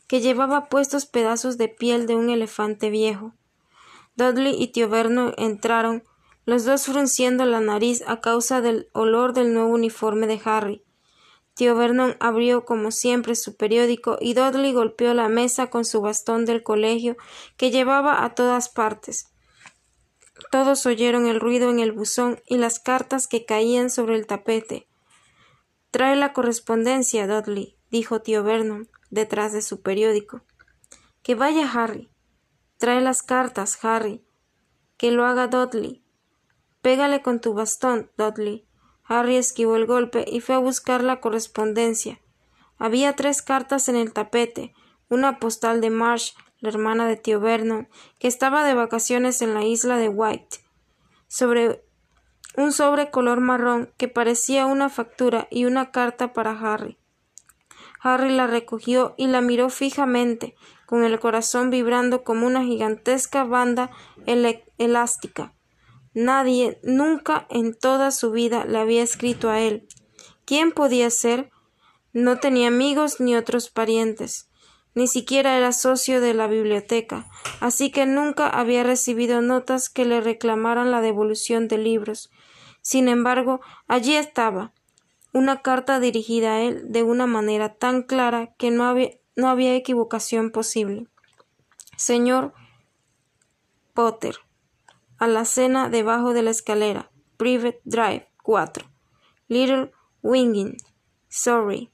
[0.07, 3.35] que llevaba puestos pedazos de piel de un elefante viejo.
[4.19, 6.03] Dudley y tío Vernon entraron,
[6.45, 10.83] los dos frunciendo la nariz a causa del olor del nuevo uniforme de Harry.
[11.55, 16.47] Tío Vernon abrió como siempre su periódico y Dudley golpeó la mesa con su bastón
[16.47, 17.17] del colegio
[17.57, 19.33] que llevaba a todas partes.
[20.51, 24.89] Todos oyeron el ruido en el buzón y las cartas que caían sobre el tapete.
[25.93, 30.43] Trae la correspondencia, Dudley, dijo tío Vernon, detrás de su periódico.
[31.23, 32.11] Que vaya Harry.
[32.79, 34.25] Trae las cartas, Harry.
[34.97, 36.05] Que lo haga Dudley.
[36.81, 38.67] Pégale con tu bastón, Dudley.
[39.05, 42.21] Harry esquivó el golpe y fue a buscar la correspondencia.
[42.79, 44.75] Había tres cartas en el tapete,
[45.09, 47.89] una postal de Marsh, la hermana de tío Vernon,
[48.21, 50.59] que estaba de vacaciones en la isla de White,
[51.27, 51.85] sobre
[52.57, 56.99] un sobre color marrón que parecía una factura y una carta para Harry.
[58.01, 60.55] Harry la recogió y la miró fijamente,
[60.89, 63.91] con el corazón vibrando como una gigantesca banda
[64.79, 65.53] elástica.
[66.15, 69.87] Nadie nunca en toda su vida le había escrito a él.
[70.47, 71.51] ¿Quién podía ser?
[72.15, 74.49] No tenía amigos ni otros parientes.
[74.95, 77.29] Ni siquiera era socio de la biblioteca,
[77.61, 82.31] así que nunca había recibido notas que le reclamaran la devolución de libros.
[82.81, 84.73] Sin embargo, allí estaba,
[85.35, 89.77] una carta dirigida a él de una manera tan clara que no había, no había
[89.77, 91.07] equivocación posible.
[91.97, 92.55] Señor
[93.95, 94.35] Potter,
[95.17, 98.91] a la cena debajo de la escalera, Private Drive 4,
[99.47, 100.77] Little Winging,
[101.29, 101.89] Sorry.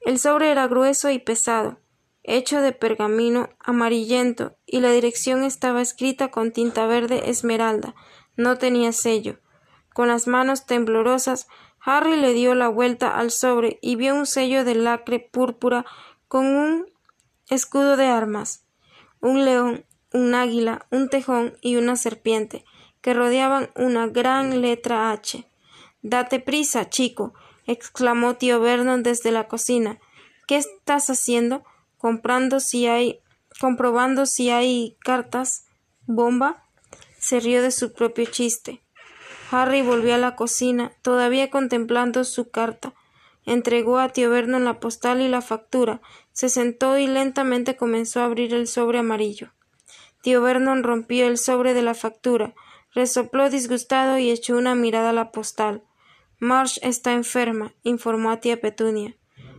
[0.00, 1.78] El sobre era grueso y pesado,
[2.24, 7.94] hecho de pergamino amarillento, y la dirección estaba escrita con tinta verde esmeralda.
[8.36, 9.38] No tenía sello.
[9.94, 11.46] Con las manos temblorosas,
[11.84, 15.84] Harry le dio la vuelta al sobre y vio un sello de lacre púrpura
[16.28, 16.86] con un
[17.48, 18.64] escudo de armas,
[19.20, 22.64] un león, un águila, un tejón y una serpiente,
[23.00, 25.44] que rodeaban una gran letra H.
[26.02, 27.34] Date prisa, chico,
[27.66, 29.98] exclamó tío Vernon desde la cocina.
[30.46, 31.64] ¿Qué estás haciendo?
[31.98, 33.20] Comprando si hay
[33.60, 35.66] comprobando si hay cartas.
[36.06, 36.64] bomba.
[37.18, 38.81] se rió de su propio chiste.
[39.52, 42.94] Harry volvió a la cocina, todavía contemplando su carta.
[43.44, 46.00] Entregó a tío Vernon la postal y la factura,
[46.32, 49.52] se sentó y lentamente comenzó a abrir el sobre amarillo.
[50.22, 52.54] Tío Vernon rompió el sobre de la factura,
[52.94, 55.82] resopló disgustado y echó una mirada a la postal.
[56.38, 59.16] Marsh está enferma, informó a tía Petunia.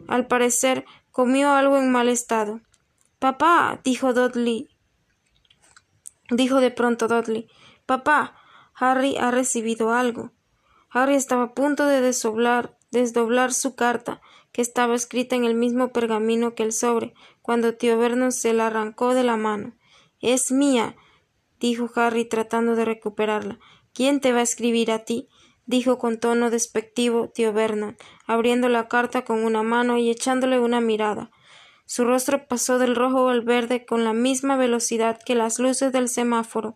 [0.08, 2.62] Al parecer comió algo en mal estado.
[3.20, 4.70] Papá, dijo Dudley.
[6.30, 7.48] Dijo de pronto Dudley.
[7.86, 8.36] Papá,
[8.84, 10.32] Harry ha recibido algo.
[10.90, 14.22] Harry estaba a punto de desdoblar, su carta,
[14.52, 18.68] que estaba escrita en el mismo pergamino que el sobre, cuando tío Vernon se la
[18.68, 19.74] arrancó de la mano.
[20.22, 20.96] Es mía,
[21.60, 23.58] dijo Harry tratando de recuperarla.
[23.94, 25.30] ¿Quién te va a escribir a ti?
[25.66, 27.96] dijo con tono despectivo tío Vernon,
[28.28, 31.32] abriendo la carta con una mano y echándole una mirada.
[31.86, 36.10] Su rostro pasó del rojo al verde con la misma velocidad que las luces del
[36.10, 36.76] semáforo,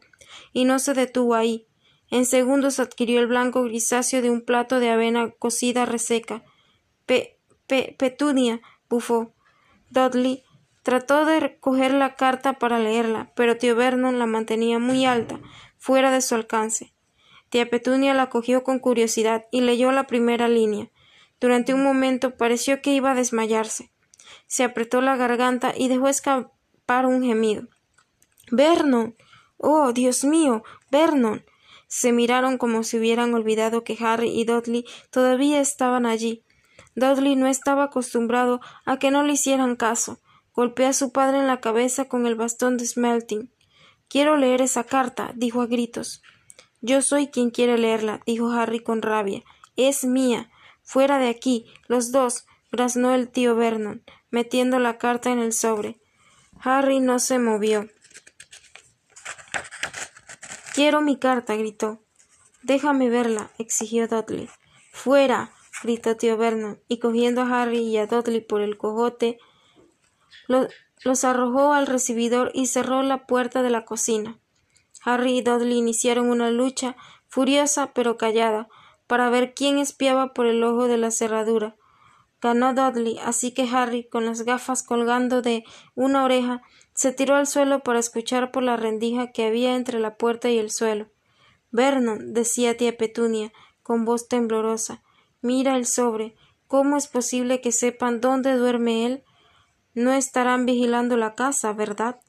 [0.54, 1.68] y no se detuvo ahí.
[2.10, 6.44] En segundos adquirió el blanco grisáceo de un plato de avena cocida reseca.
[7.06, 9.34] Pe, pe Petunia, bufó.
[9.90, 10.44] Dudley
[10.84, 15.40] trató de recoger la carta para leerla, pero tío Vernon la mantenía muy alta,
[15.78, 16.94] fuera de su alcance.
[17.50, 20.90] Tía Petunia la cogió con curiosidad y leyó la primera línea.
[21.40, 23.92] Durante un momento pareció que iba a desmayarse.
[24.48, 27.68] Se apretó la garganta y dejó escapar un gemido.
[28.52, 29.16] Vernon.
[29.58, 29.94] Oh.
[29.94, 30.64] Dios mío.
[30.92, 31.46] Vernon.
[31.88, 36.44] Se miraron como si hubieran olvidado que Harry y Dudley todavía estaban allí.
[36.96, 40.20] Dudley no estaba acostumbrado a que no le hicieran caso.
[40.54, 43.52] Golpeó a su padre en la cabeza con el bastón de Smelting.
[44.10, 46.22] Quiero leer esa carta, dijo a gritos.
[46.82, 49.44] Yo soy quien quiere leerla, dijo Harry con rabia.
[49.76, 50.50] Es mía.
[50.84, 56.00] Fuera de aquí, los dos, graznó el tío Vernon, metiendo la carta en el sobre.
[56.60, 57.88] Harry no se movió.
[60.78, 62.04] Quiero mi carta, gritó.
[62.62, 64.48] Déjame verla, exigió Dudley.
[64.94, 65.50] Fuera,
[65.82, 69.40] gritó tío Vernon, y cogiendo a Harry y a Dudley por el cogote,
[70.48, 74.40] los arrojó al recibidor y cerró la puerta de la cocina.
[75.04, 76.96] Harry y Dudley iniciaron una lucha
[77.28, 78.68] furiosa pero callada
[79.08, 81.76] para ver quién espiaba por el ojo de la cerradura.
[82.40, 85.64] Ganó Dudley, así que Harry, con las gafas colgando de
[85.96, 86.62] una oreja,
[86.98, 90.58] se tiró al suelo para escuchar por la rendija que había entre la puerta y
[90.58, 91.12] el suelo.
[91.70, 93.54] Vernon, decía tía Petunia,
[93.84, 95.04] con voz temblorosa,
[95.40, 96.36] mira el sobre.
[96.66, 99.24] ¿Cómo es posible que sepan dónde duerme él?
[99.94, 102.20] No estarán vigilando la casa, ¿verdad?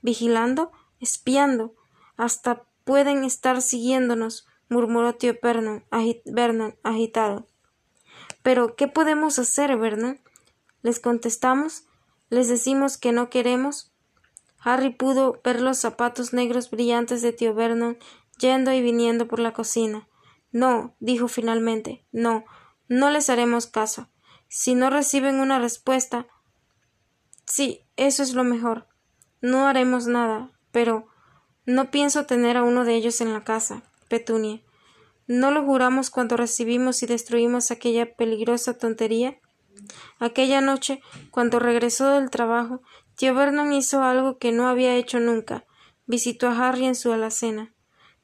[0.00, 0.72] ¿Vigilando?
[0.98, 1.74] Espiando.
[2.16, 5.84] Hasta pueden estar siguiéndonos, murmuró tío Vernon,
[6.24, 7.46] Vernon agitado.
[8.42, 10.20] Pero ¿qué podemos hacer, Vernon?
[10.80, 11.84] ¿Les contestamos?
[12.30, 13.92] ¿Les decimos que no queremos?
[14.66, 17.98] Harry pudo ver los zapatos negros brillantes de tío Vernon
[18.36, 20.08] yendo y viniendo por la cocina.
[20.50, 22.44] No, dijo finalmente, no,
[22.88, 24.08] no les haremos caso.
[24.48, 26.26] Si no reciben una respuesta.
[27.44, 28.88] Sí, eso es lo mejor.
[29.40, 31.06] No haremos nada, pero
[31.64, 34.62] no pienso tener a uno de ellos en la casa, Petunia.
[35.28, 39.38] ¿No lo juramos cuando recibimos y destruimos aquella peligrosa tontería?
[40.18, 42.82] Aquella noche, cuando regresó del trabajo,
[43.16, 45.66] tío Vernon hizo algo que no había hecho nunca.
[46.06, 47.74] Visitó a Harry en su alacena.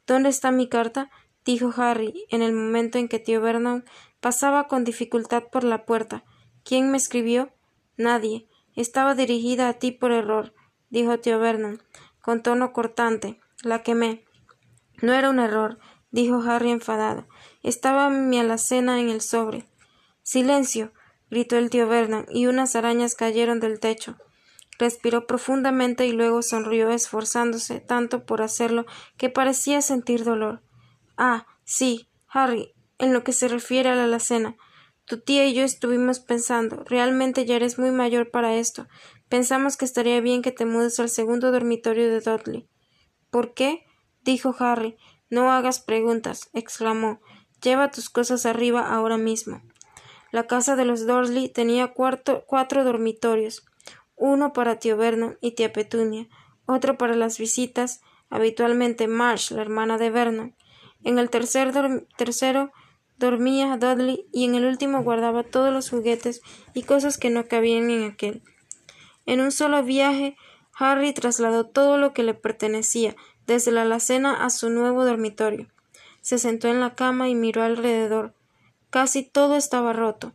[0.06, 1.10] ¿Dónde está mi carta?
[1.44, 3.84] dijo Harry en el momento en que tío Vernon
[4.20, 6.24] pasaba con dificultad por la puerta.
[6.64, 7.50] ¿Quién me escribió?
[7.96, 8.46] Nadie.
[8.74, 10.54] Estaba dirigida a ti por error,
[10.88, 11.82] dijo tío Vernon,
[12.20, 13.40] con tono cortante.
[13.62, 14.24] La quemé.
[15.02, 15.78] No era un error,
[16.10, 17.26] dijo Harry enfadado.
[17.62, 19.66] Estaba mi alacena en el sobre.
[20.22, 20.92] Silencio.
[21.30, 24.16] gritó el tío Vernon, y unas arañas cayeron del techo.
[24.82, 28.84] Respiró profundamente y luego sonrió esforzándose tanto por hacerlo
[29.16, 30.64] que parecía sentir dolor.
[31.16, 34.56] Ah, sí, Harry, en lo que se refiere a la alacena.
[35.04, 36.82] Tu tía y yo estuvimos pensando.
[36.84, 38.88] Realmente ya eres muy mayor para esto.
[39.28, 42.68] Pensamos que estaría bien que te mudes al segundo dormitorio de Dudley.
[43.30, 43.84] ¿Por qué?
[44.22, 44.96] dijo Harry.
[45.30, 47.20] No hagas preguntas, exclamó.
[47.62, 49.62] Lleva tus cosas arriba ahora mismo.
[50.32, 53.64] La casa de los Dursley tenía cuatro dormitorios
[54.16, 56.28] uno para tío Vernon y tía Petunia,
[56.66, 60.56] otro para las visitas, habitualmente Marsh, la hermana de Vernon.
[61.04, 61.72] En el tercer
[62.16, 62.72] tercero
[63.18, 66.40] dormía Dudley y en el último guardaba todos los juguetes
[66.74, 68.42] y cosas que no cabían en aquel.
[69.26, 70.36] En un solo viaje,
[70.74, 73.14] Harry trasladó todo lo que le pertenecía,
[73.46, 75.68] desde la alacena a su nuevo dormitorio.
[76.20, 78.34] Se sentó en la cama y miró alrededor.
[78.90, 80.34] Casi todo estaba roto.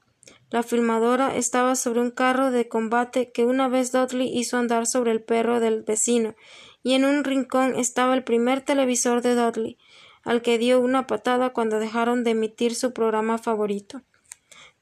[0.49, 5.11] La filmadora estaba sobre un carro de combate que una vez Dudley hizo andar sobre
[5.11, 6.35] el perro del vecino,
[6.83, 9.77] y en un rincón estaba el primer televisor de Dudley,
[10.23, 14.03] al que dio una patada cuando dejaron de emitir su programa favorito.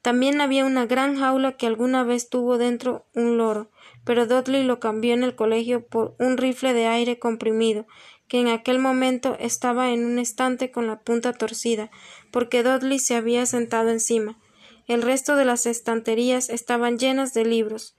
[0.02, 3.72] También había una gran jaula que alguna vez tuvo dentro un loro,
[4.04, 7.88] pero Dudley lo cambió en el colegio por un rifle de aire comprimido,
[8.28, 11.90] que en aquel momento estaba en un estante con la punta torcida,
[12.30, 14.38] porque Dudley se había sentado encima.
[14.86, 17.96] El resto de las estanterías estaban llenas de libros.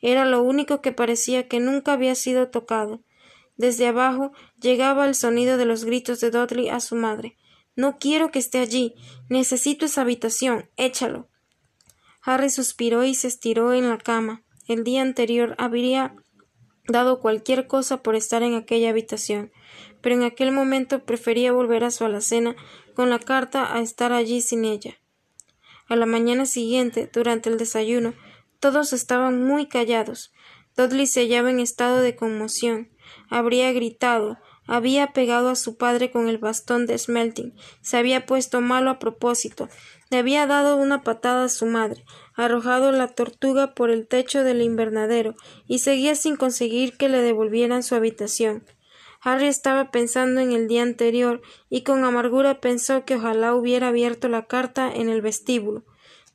[0.00, 3.02] Era lo único que parecía que nunca había sido tocado.
[3.56, 7.36] Desde abajo llegaba el sonido de los gritos de Dudley a su madre.
[7.76, 8.94] No quiero que esté allí.
[9.28, 10.70] Necesito esa habitación.
[10.76, 11.28] Échalo.
[12.22, 14.42] Harry suspiró y se estiró en la cama.
[14.66, 16.14] El día anterior habría
[16.86, 19.52] dado cualquier cosa por estar en aquella habitación,
[20.00, 22.56] pero en aquel momento prefería volver a su alacena
[22.94, 24.96] con la carta a estar allí sin ella.
[25.90, 28.14] A la mañana siguiente, durante el desayuno,
[28.60, 30.32] todos estaban muy callados.
[30.76, 32.90] Dudley se hallaba en estado de conmoción.
[33.28, 34.38] Habría gritado,
[34.68, 38.98] había pegado a su padre con el bastón de Smelting, se había puesto malo a
[39.00, 39.68] propósito,
[40.10, 42.04] le había dado una patada a su madre,
[42.36, 45.34] arrojado la tortuga por el techo del invernadero
[45.66, 48.64] y seguía sin conseguir que le devolvieran su habitación.
[49.22, 54.28] Harry estaba pensando en el día anterior y con amargura pensó que ojalá hubiera abierto
[54.28, 55.84] la carta en el vestíbulo.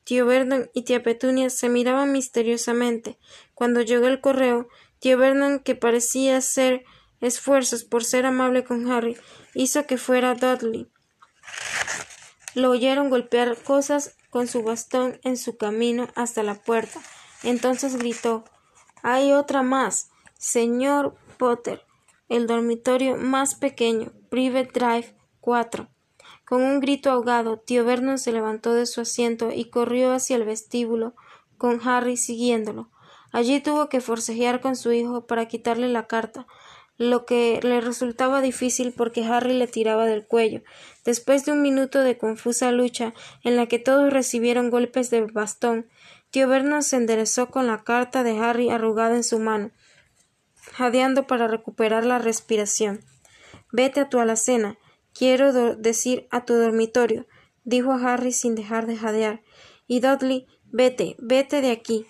[0.04, 3.18] Tío Vernon y tía Petunia se miraban misteriosamente.
[3.54, 4.68] Cuando llegó el correo,
[5.00, 6.84] tío Vernon, que parecía hacer
[7.20, 9.16] esfuerzos por ser amable con Harry,
[9.54, 10.88] hizo que fuera Dudley.
[12.54, 17.00] Lo oyeron golpear cosas con su bastón en su camino hasta la puerta.
[17.42, 18.44] Entonces gritó
[19.02, 20.10] Hay otra más.
[20.38, 21.85] Señor Potter
[22.28, 25.88] el dormitorio más pequeño, Private Drive 4.
[26.44, 30.44] Con un grito ahogado, tío Vernon se levantó de su asiento y corrió hacia el
[30.44, 31.14] vestíbulo,
[31.56, 32.90] con Harry siguiéndolo.
[33.32, 36.46] Allí tuvo que forcejear con su hijo para quitarle la carta,
[36.98, 40.62] lo que le resultaba difícil porque Harry le tiraba del cuello.
[41.04, 45.86] Después de un minuto de confusa lucha, en la que todos recibieron golpes de bastón,
[46.30, 49.70] tío Vernon se enderezó con la carta de Harry arrugada en su mano
[50.72, 53.04] jadeando para recuperar la respiración.
[53.72, 54.78] Vete a tu alacena,
[55.12, 57.26] quiero decir a tu dormitorio,
[57.64, 59.42] dijo a Harry sin dejar de jadear,
[59.86, 62.06] y Dudley Vete, vete de aquí.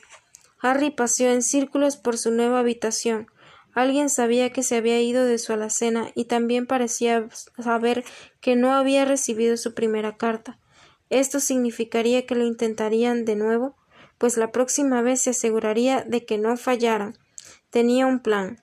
[0.61, 3.29] Harry paseó en círculos por su nueva habitación.
[3.75, 7.29] Alguien sabía que se había ido de su alacena y también parecía
[7.63, 8.05] saber
[8.41, 10.59] que no había recibido su primera carta.
[11.11, 13.77] Esto significaría que lo intentarían de nuevo,
[14.19, 17.19] pues la próxima vez se aseguraría de que no fallaran.
[17.77, 18.63] Tenía un plan.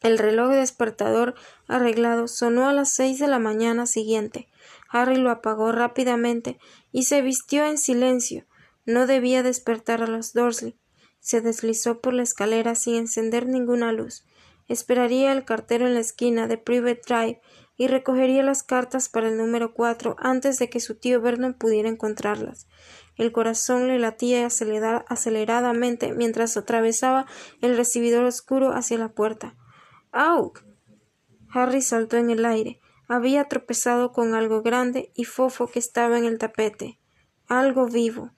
[0.00, 1.34] El reloj despertador
[1.68, 4.48] arreglado sonó a las seis de la mañana siguiente.
[4.88, 6.58] Harry lo apagó rápidamente
[6.90, 8.46] y se vistió en silencio.
[8.86, 10.74] No debía despertar a los Dursley.
[11.18, 14.24] Se deslizó por la escalera sin encender ninguna luz.
[14.68, 17.40] Esperaría al cartero en la esquina de Private Drive
[17.76, 21.90] y recogería las cartas para el número cuatro antes de que su tío Vernon pudiera
[21.90, 22.68] encontrarlas.
[23.20, 27.26] El corazón le latía aceleradamente mientras atravesaba
[27.60, 29.56] el recibidor oscuro hacia la puerta.
[30.10, 30.54] ¡Au!
[31.52, 32.80] Harry saltó en el aire.
[33.08, 36.98] Había tropezado con algo grande y fofo que estaba en el tapete.
[37.46, 38.30] Algo vivo.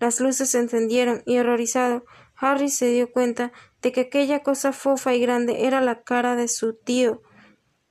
[0.00, 3.52] Las luces se encendieron y horrorizado, Harry se dio cuenta
[3.82, 7.20] de que aquella cosa fofa y grande era la cara de su tío.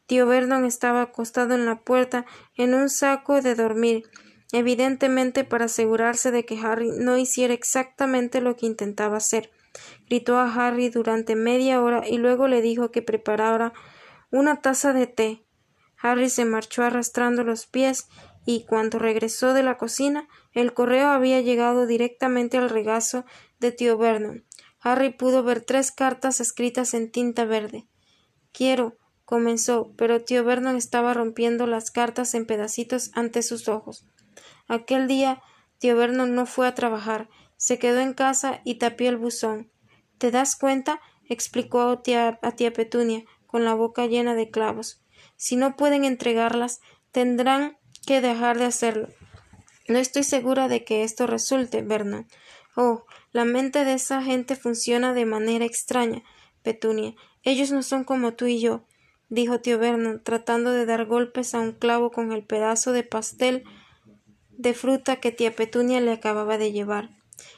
[0.07, 4.09] Tío Vernon estaba acostado en la puerta en un saco de dormir,
[4.53, 9.51] evidentemente para asegurarse de que Harry no hiciera exactamente lo que intentaba hacer.
[10.07, 13.73] Gritó a Harry durante media hora y luego le dijo que preparara
[14.29, 15.43] una taza de té.
[15.97, 18.07] Harry se marchó arrastrando los pies
[18.45, 23.25] y cuando regresó de la cocina el correo había llegado directamente al regazo
[23.59, 24.45] de tío Vernon.
[24.79, 27.87] Harry pudo ver tres cartas escritas en tinta verde.
[28.51, 34.05] Quiero comenzó, pero tío Vernon estaba rompiendo las cartas en pedacitos ante sus ojos.
[34.67, 35.41] Aquel día
[35.79, 39.69] tío Vernon no fue a trabajar, se quedó en casa y tapió el buzón.
[40.17, 41.01] ¿Te das cuenta?
[41.27, 45.03] explicó a tía, a tía Petunia, con la boca llena de clavos.
[45.35, 46.81] Si no pueden entregarlas,
[47.11, 49.09] tendrán que dejar de hacerlo.
[49.87, 52.27] No estoy segura de que esto resulte, Vernon.
[52.75, 56.23] Oh, la mente de esa gente funciona de manera extraña,
[56.61, 57.13] Petunia.
[57.43, 58.85] Ellos no son como tú y yo,
[59.29, 63.63] dijo tío Vernon, tratando de dar golpes a un clavo con el pedazo de pastel
[64.57, 67.09] de fruta que tía Petunia le acababa de llevar.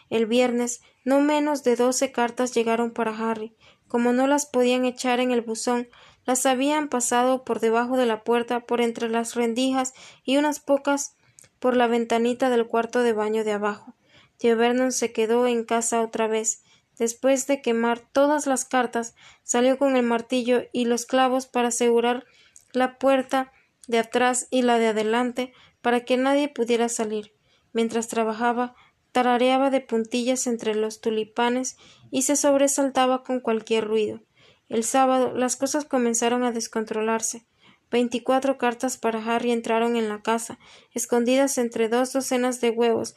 [0.09, 3.55] El viernes no menos de doce cartas llegaron para Harry.
[3.88, 5.88] Como no las podían echar en el buzón,
[6.26, 9.93] las habían pasado por debajo de la puerta, por entre las rendijas
[10.23, 11.15] y unas pocas
[11.59, 13.93] por la ventanita del cuarto de baño de abajo.
[14.38, 16.63] Tío Vernon se quedó en casa otra vez.
[16.97, 22.26] Después de quemar todas las cartas, salió con el martillo y los clavos para asegurar
[22.72, 23.51] la puerta
[23.88, 25.53] de atrás y la de adelante
[25.86, 27.36] para que nadie pudiera salir.
[27.72, 28.74] Mientras trabajaba,
[29.12, 31.78] tarareaba de puntillas entre los tulipanes
[32.10, 34.24] y se sobresaltaba con cualquier ruido.
[34.68, 37.45] El sábado las cosas comenzaron a descontrolarse.
[37.91, 40.57] Veinticuatro cartas para Harry entraron en la casa,
[40.91, 43.14] escondidas entre dos docenas de huevos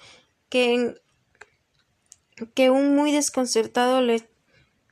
[0.50, 0.94] que,
[2.68, 4.06] un muy desconcertado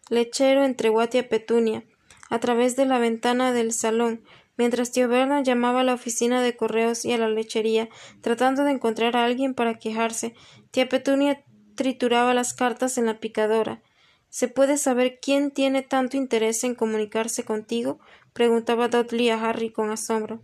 [0.09, 1.85] lechero entregó a Petunia
[2.31, 4.25] a través de la ventana del salón,
[4.57, 7.89] mientras tío Bernard llamaba a la oficina de correos y a la lechería,
[8.21, 10.35] tratando de encontrar a alguien para quejarse.
[10.71, 13.83] Tía Petunia trituraba las cartas en la picadora.
[14.29, 17.99] ¿Se puede saber quién tiene tanto interés en comunicarse contigo?
[18.33, 20.43] preguntaba Dudley a Harry con asombro.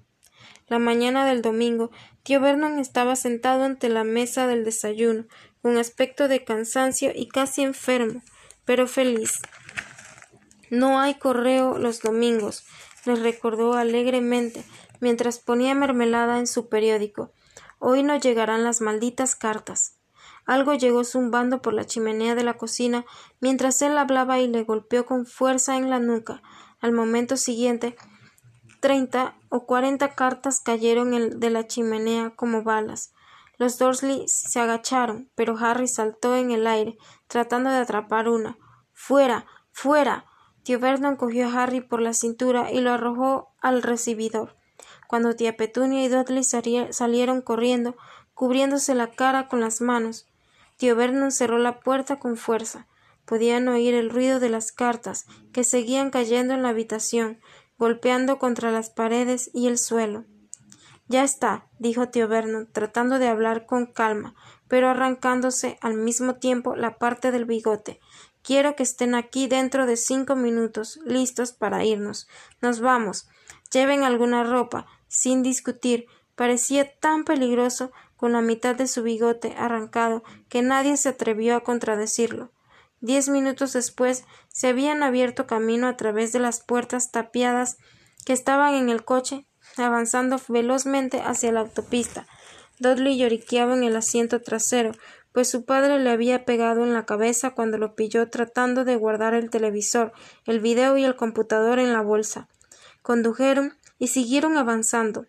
[0.68, 1.90] La mañana del domingo,
[2.22, 5.26] tío Vernon estaba sentado ante la mesa del desayuno,
[5.60, 8.22] con aspecto de cansancio y casi enfermo,
[8.64, 9.40] pero feliz.
[10.70, 12.64] No hay correo los domingos,
[13.05, 14.65] le recordó alegremente,
[15.01, 17.33] mientras ponía mermelada en su periódico.
[17.79, 19.99] Hoy no llegarán las malditas cartas.
[20.47, 23.05] Algo llegó zumbando por la chimenea de la cocina
[23.41, 26.43] mientras él hablaba y le golpeó con fuerza en la nuca.
[26.81, 27.97] Al momento siguiente,
[28.81, 33.12] treinta o cuarenta cartas cayeron de la chimenea como balas.
[33.57, 36.99] Los Dursley se agacharon, pero Harry saltó en el aire,
[37.29, 38.59] tratando de atrapar una.
[38.93, 39.47] ¡Fuera!
[39.70, 40.27] ¡Fuera!
[40.62, 44.56] Tío Vernon cogió a Harry por la cintura y lo arrojó al recibidor.
[45.09, 47.97] Cuando tía Petunia y Dudley salieron corriendo,
[48.34, 50.26] cubriéndose la cara con las manos,
[50.76, 52.86] Tío Vernon cerró la puerta con fuerza.
[53.24, 57.40] Podían oír el ruido de las cartas, que seguían cayendo en la habitación,
[57.78, 60.24] golpeando contra las paredes y el suelo.
[61.09, 64.34] Ya está, dijo tío Vernon, tratando de hablar con calma,
[64.66, 68.01] pero arrancándose al mismo tiempo la parte del bigote.
[68.43, 72.27] Quiero que estén aquí dentro de cinco minutos, listos para irnos.
[72.60, 73.28] Nos vamos.
[73.73, 76.06] Lleven alguna ropa, sin discutir.
[76.35, 81.60] Parecía tan peligroso con la mitad de su bigote arrancado, que nadie se atrevió a
[81.60, 82.51] contradecirlo.
[83.01, 87.78] Diez minutos después se habían abierto camino a través de las puertas tapiadas
[88.24, 89.47] que estaban en el coche,
[89.77, 92.27] avanzando velozmente hacia la autopista.
[92.78, 94.93] Dudley lloriqueaba en el asiento trasero,
[95.33, 99.35] pues su padre le había pegado en la cabeza cuando lo pilló tratando de guardar
[99.35, 100.13] el televisor,
[100.47, 102.49] el video y el computador en la bolsa.
[103.03, 105.27] Condujeron y siguieron avanzando.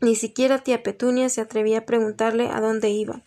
[0.00, 3.24] Ni siquiera tía Petunia se atrevía a preguntarle a dónde iban.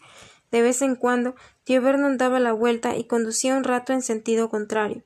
[0.52, 4.50] De vez en cuando, tío Vernon daba la vuelta y conducía un rato en sentido
[4.50, 5.04] contrario.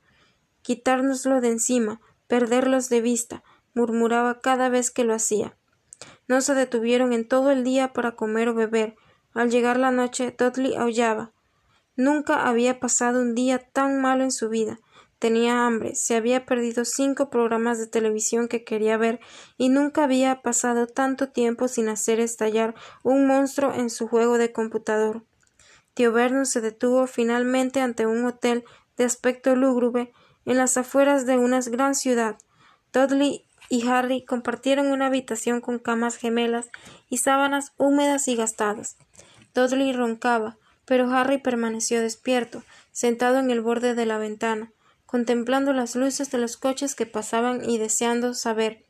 [0.62, 3.44] Quitárnoslo de encima, perderlos de vista,
[3.74, 5.58] murmuraba cada vez que lo hacía.
[6.28, 8.96] No se detuvieron en todo el día para comer o beber.
[9.38, 11.31] Al llegar la noche, Dudley aullaba.
[11.95, 14.80] Nunca había pasado un día tan malo en su vida.
[15.19, 19.19] Tenía hambre, se había perdido cinco programas de televisión que quería ver
[19.55, 22.73] y nunca había pasado tanto tiempo sin hacer estallar
[23.03, 25.23] un monstruo en su juego de computador.
[25.93, 28.64] Tío Vernon se detuvo finalmente ante un hotel
[28.97, 30.14] de aspecto lúgubre
[30.45, 32.39] en las afueras de una gran ciudad.
[32.91, 36.69] Dudley y Harry compartieron una habitación con camas gemelas
[37.07, 38.97] y sábanas húmedas y gastadas.
[39.58, 44.72] Dudley roncaba, pero Harry permaneció despierto, sentado en el borde de la ventana,
[45.08, 48.86] contemplando las luces de los coches que pasaban y deseando saber.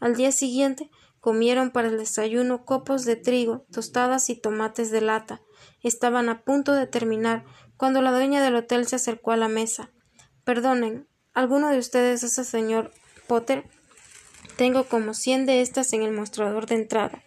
[0.00, 0.90] Al día siguiente
[1.20, 5.42] comieron para el desayuno copos de trigo, tostadas y tomates de lata.
[5.82, 7.44] Estaban a punto de terminar
[7.76, 9.90] cuando la dueña del hotel se acercó a la mesa.
[10.44, 12.90] Perdonen, ¿alguno de ustedes es el señor
[13.26, 13.64] Potter?
[14.56, 17.22] Tengo como cien de estas en el mostrador de entrada.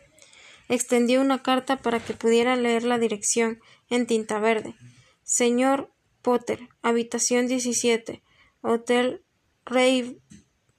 [0.73, 3.59] Extendió una carta para que pudiera leer la dirección
[3.91, 4.73] en tinta verde.
[5.21, 5.91] Señor
[6.23, 8.23] Potter, habitación 17,
[8.61, 9.23] Hotel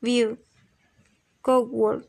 [0.01, 0.39] View,
[1.43, 2.09] Cockworth.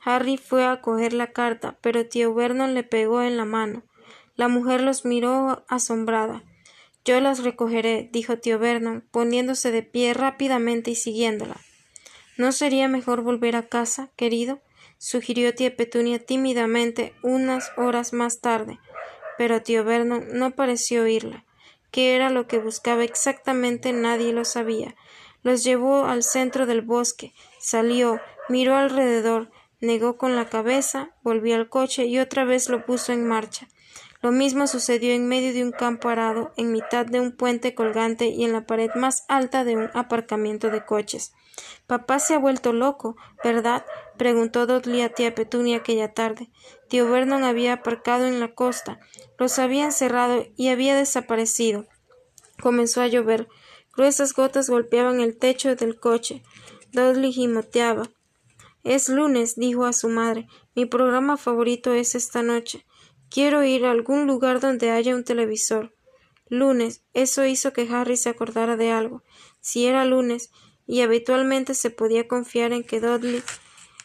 [0.00, 3.84] Harry fue a coger la carta, pero tío Vernon le pegó en la mano.
[4.34, 6.42] La mujer los miró asombrada.
[7.04, 11.60] Yo las recogeré, dijo tío Vernon, poniéndose de pie rápidamente y siguiéndola.
[12.36, 14.60] ¿No sería mejor volver a casa, querido?
[15.02, 18.78] Sugirió tía Petunia tímidamente unas horas más tarde,
[19.36, 21.44] pero tío Vernon no pareció oírla.
[21.90, 24.94] Qué era lo que buscaba exactamente nadie lo sabía.
[25.42, 29.50] Los llevó al centro del bosque, salió, miró alrededor,
[29.80, 33.66] negó con la cabeza, volvió al coche y otra vez lo puso en marcha.
[34.20, 38.26] Lo mismo sucedió en medio de un campo arado, en mitad de un puente colgante
[38.26, 41.32] y en la pared más alta de un aparcamiento de coches.
[41.86, 43.84] Papá se ha vuelto loco, ¿verdad?
[44.16, 46.50] preguntó Dudley a tía Petunia aquella tarde.
[46.88, 49.00] Tío Vernon había aparcado en la costa,
[49.38, 51.86] los había encerrado y había desaparecido.
[52.60, 53.48] Comenzó a llover.
[53.94, 56.42] Gruesas gotas golpeaban el techo del coche.
[56.92, 58.10] Dudley gimoteaba.
[58.84, 60.48] Es lunes, dijo a su madre.
[60.74, 62.86] Mi programa favorito es esta noche.
[63.30, 65.94] Quiero ir a algún lugar donde haya un televisor.
[66.48, 67.02] Lunes.
[67.14, 69.22] Eso hizo que Harry se acordara de algo.
[69.60, 70.50] Si era lunes,
[70.92, 73.42] y habitualmente se podía confiar en que Dudley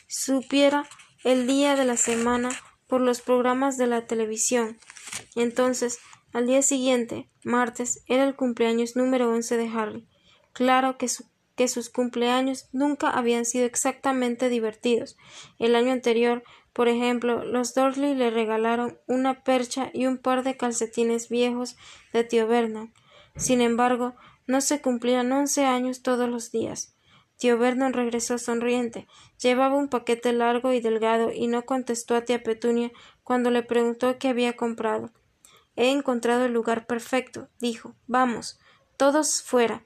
[0.07, 0.87] supiera
[1.25, 2.49] el día de la semana
[2.87, 4.79] por los programas de la televisión.
[5.35, 5.99] Entonces,
[6.31, 10.07] al día siguiente, martes, era el cumpleaños número once de Harry.
[10.53, 11.09] Claro que,
[11.67, 15.17] sus cumpleaños nunca habían sido exactamente divertidos.
[15.59, 16.41] El año anterior,
[16.71, 21.75] por ejemplo, los Dursley le regalaron una percha y un par de calcetines viejos
[22.13, 22.93] de tío Vernon.
[23.35, 24.15] Sin embargo,
[24.47, 26.95] no se cumplían once años todos los días.
[27.37, 29.07] Tío Vernon regresó sonriente.
[29.39, 32.91] Llevaba un paquete largo y delgado y no contestó a tía Petunia
[33.23, 35.11] cuando le preguntó qué había comprado.
[35.75, 37.93] He encontrado el lugar perfecto, dijo.
[38.07, 38.59] Vamos.
[38.97, 39.85] Todos fuera.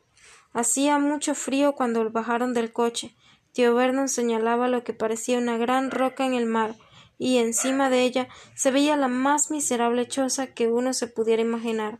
[0.53, 3.15] Hacía mucho frío cuando bajaron del coche.
[3.51, 6.75] Tío Vernon señalaba lo que parecía una gran roca en el mar,
[7.17, 11.99] y encima de ella se veía la más miserable choza que uno se pudiera imaginar.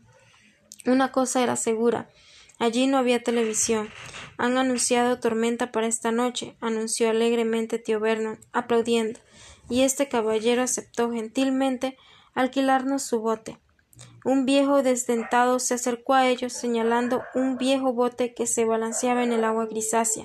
[0.86, 2.08] Una cosa era segura
[2.62, 3.90] Allí no había televisión.
[4.38, 9.18] Han anunciado tormenta para esta noche, anunció alegremente tío Vernon, aplaudiendo,
[9.68, 11.96] y este caballero aceptó gentilmente
[12.34, 13.58] alquilarnos su bote.
[14.24, 19.32] Un viejo desdentado se acercó a ellos señalando un viejo bote que se balanceaba en
[19.32, 20.24] el agua grisácea.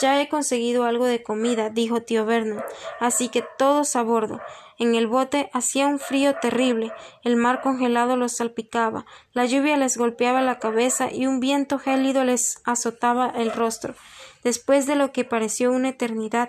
[0.00, 2.62] Ya he conseguido algo de comida, dijo tío Vernon,
[3.00, 4.40] así que todos a bordo.
[4.82, 6.92] En el bote hacía un frío terrible,
[7.22, 12.24] el mar congelado los salpicaba, la lluvia les golpeaba la cabeza y un viento gélido
[12.24, 13.94] les azotaba el rostro.
[14.42, 16.48] Después de lo que pareció una eternidad,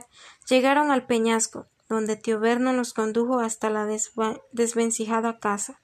[0.50, 3.88] llegaron al peñasco, donde tío Vernon los condujo hasta la
[4.52, 5.80] desvencijada casa.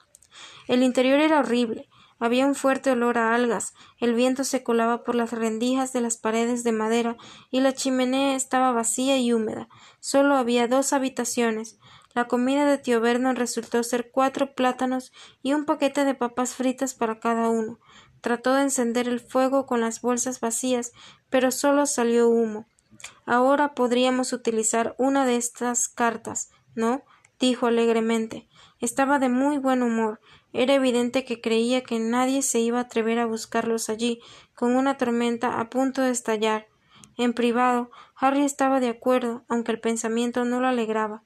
[0.68, 1.88] El interior era horrible.
[2.18, 6.18] Había un fuerte olor a algas, el viento se colaba por las rendijas de las
[6.18, 7.16] paredes de madera
[7.52, 9.70] y la chimenea estaba vacía y húmeda.
[10.00, 11.78] Solo había dos habitaciones.
[12.20, 16.94] La comida de tío Vernon resultó ser cuatro plátanos y un paquete de papas fritas
[16.94, 17.80] para cada uno.
[18.20, 20.92] Trató de encender el fuego con las bolsas vacías,
[21.30, 22.68] pero solo salió humo.
[23.26, 27.04] Ahora podríamos utilizar una de estas cartas, ¿no?
[27.40, 28.50] dijo alegremente.
[28.82, 30.20] Estaba de muy buen humor.
[30.52, 34.20] Era evidente que creía que nadie se iba a atrever a buscarlos allí,
[34.56, 36.68] con una tormenta a punto de estallar.
[37.16, 41.24] En privado, Harry estaba de acuerdo, aunque el pensamiento no lo alegraba.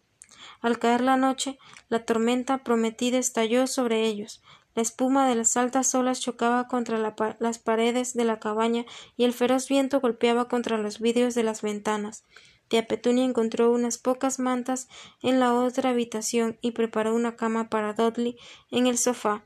[0.64, 1.60] Al caer la noche,
[1.90, 4.42] la tormenta prometida estalló sobre ellos.
[4.76, 8.86] La espuma de las altas olas chocaba contra las paredes de la cabaña
[9.18, 12.24] y el feroz viento golpeaba contra los vidrios de las ventanas.
[12.70, 14.88] Tía Petunia encontró unas pocas mantas
[15.22, 18.38] en la otra habitación y preparó una cama para Dudley
[18.72, 19.46] en el sofá.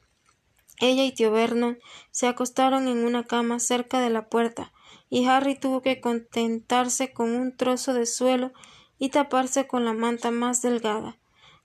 [0.80, 1.80] Ella y tío Vernon
[2.12, 4.72] se acostaron en una cama cerca de la puerta,
[5.10, 8.54] y Harry tuvo que contentarse con un trozo de suelo
[9.00, 11.18] y taparse con la manta más delgada.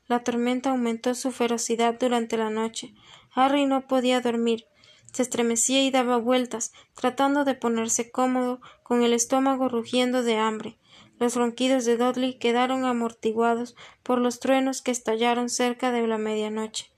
[0.07, 2.95] La tormenta aumentó su ferocidad durante la noche.
[3.35, 4.67] Harry no podía dormir.
[5.13, 10.79] Se estremecía y daba vueltas, tratando de ponerse cómodo, con el estómago rugiendo de hambre.
[11.19, 16.91] Los ronquidos de Dudley quedaron amortiguados por los truenos que estallaron cerca de la medianoche.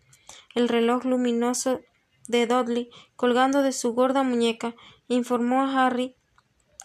[0.55, 1.81] El reloj luminoso
[2.27, 4.75] de Dudley, colgando de su gorda muñeca,
[5.09, 6.17] informó a Harry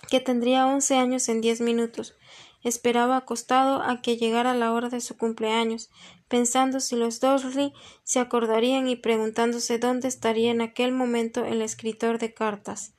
[0.10, 2.16] que tendría once años en diez minutos.
[2.64, 5.90] Esperaba acostado a que llegara la hora de su cumpleaños,
[6.28, 7.74] pensando si los Dursley
[8.04, 12.94] se acordarían y preguntándose dónde estaría en aquel momento el escritor de cartas.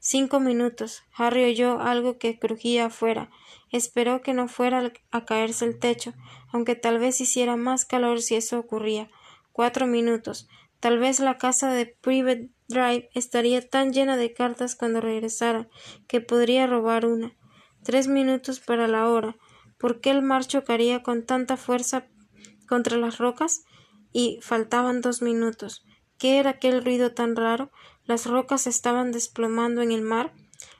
[0.00, 1.02] Cinco minutos.
[1.16, 3.30] Harry oyó algo que crujía afuera.
[3.70, 6.12] Esperó que no fuera a caerse el techo,
[6.52, 9.08] aunque tal vez hiciera más calor si eso ocurría.
[9.52, 10.48] Cuatro minutos.
[10.80, 15.68] Tal vez la casa de Private Drive estaría tan llena de cartas cuando regresara
[16.06, 17.34] que podría robar una
[17.84, 19.36] tres minutos para la hora.
[19.78, 22.06] ¿Por qué el mar chocaría con tanta fuerza
[22.66, 23.64] contra las rocas?
[24.12, 25.84] Y faltaban dos minutos.
[26.18, 27.70] ¿Qué era aquel ruido tan raro?
[28.04, 30.32] ¿Las rocas estaban desplomando en el mar?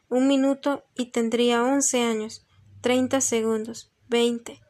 [0.08, 2.46] Un minuto y tendría once años.
[2.80, 3.92] Treinta segundos.
[4.08, 4.60] Veinte.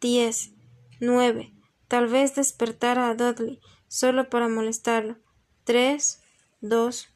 [0.00, 0.52] Diez.
[1.00, 1.52] Nueve.
[1.88, 5.18] Tal vez despertara a Dudley solo para molestarlo.
[5.64, 6.22] Tres.
[6.60, 7.08] Dos.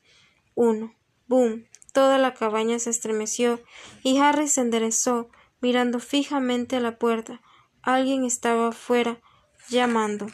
[0.54, 0.94] Uno.
[1.28, 1.66] Boom.
[1.96, 3.58] Toda la cabaña se estremeció
[4.02, 5.30] y Harry se enderezó,
[5.62, 7.40] mirando fijamente a la puerta.
[7.80, 9.18] Alguien estaba afuera,
[9.70, 10.26] llamando.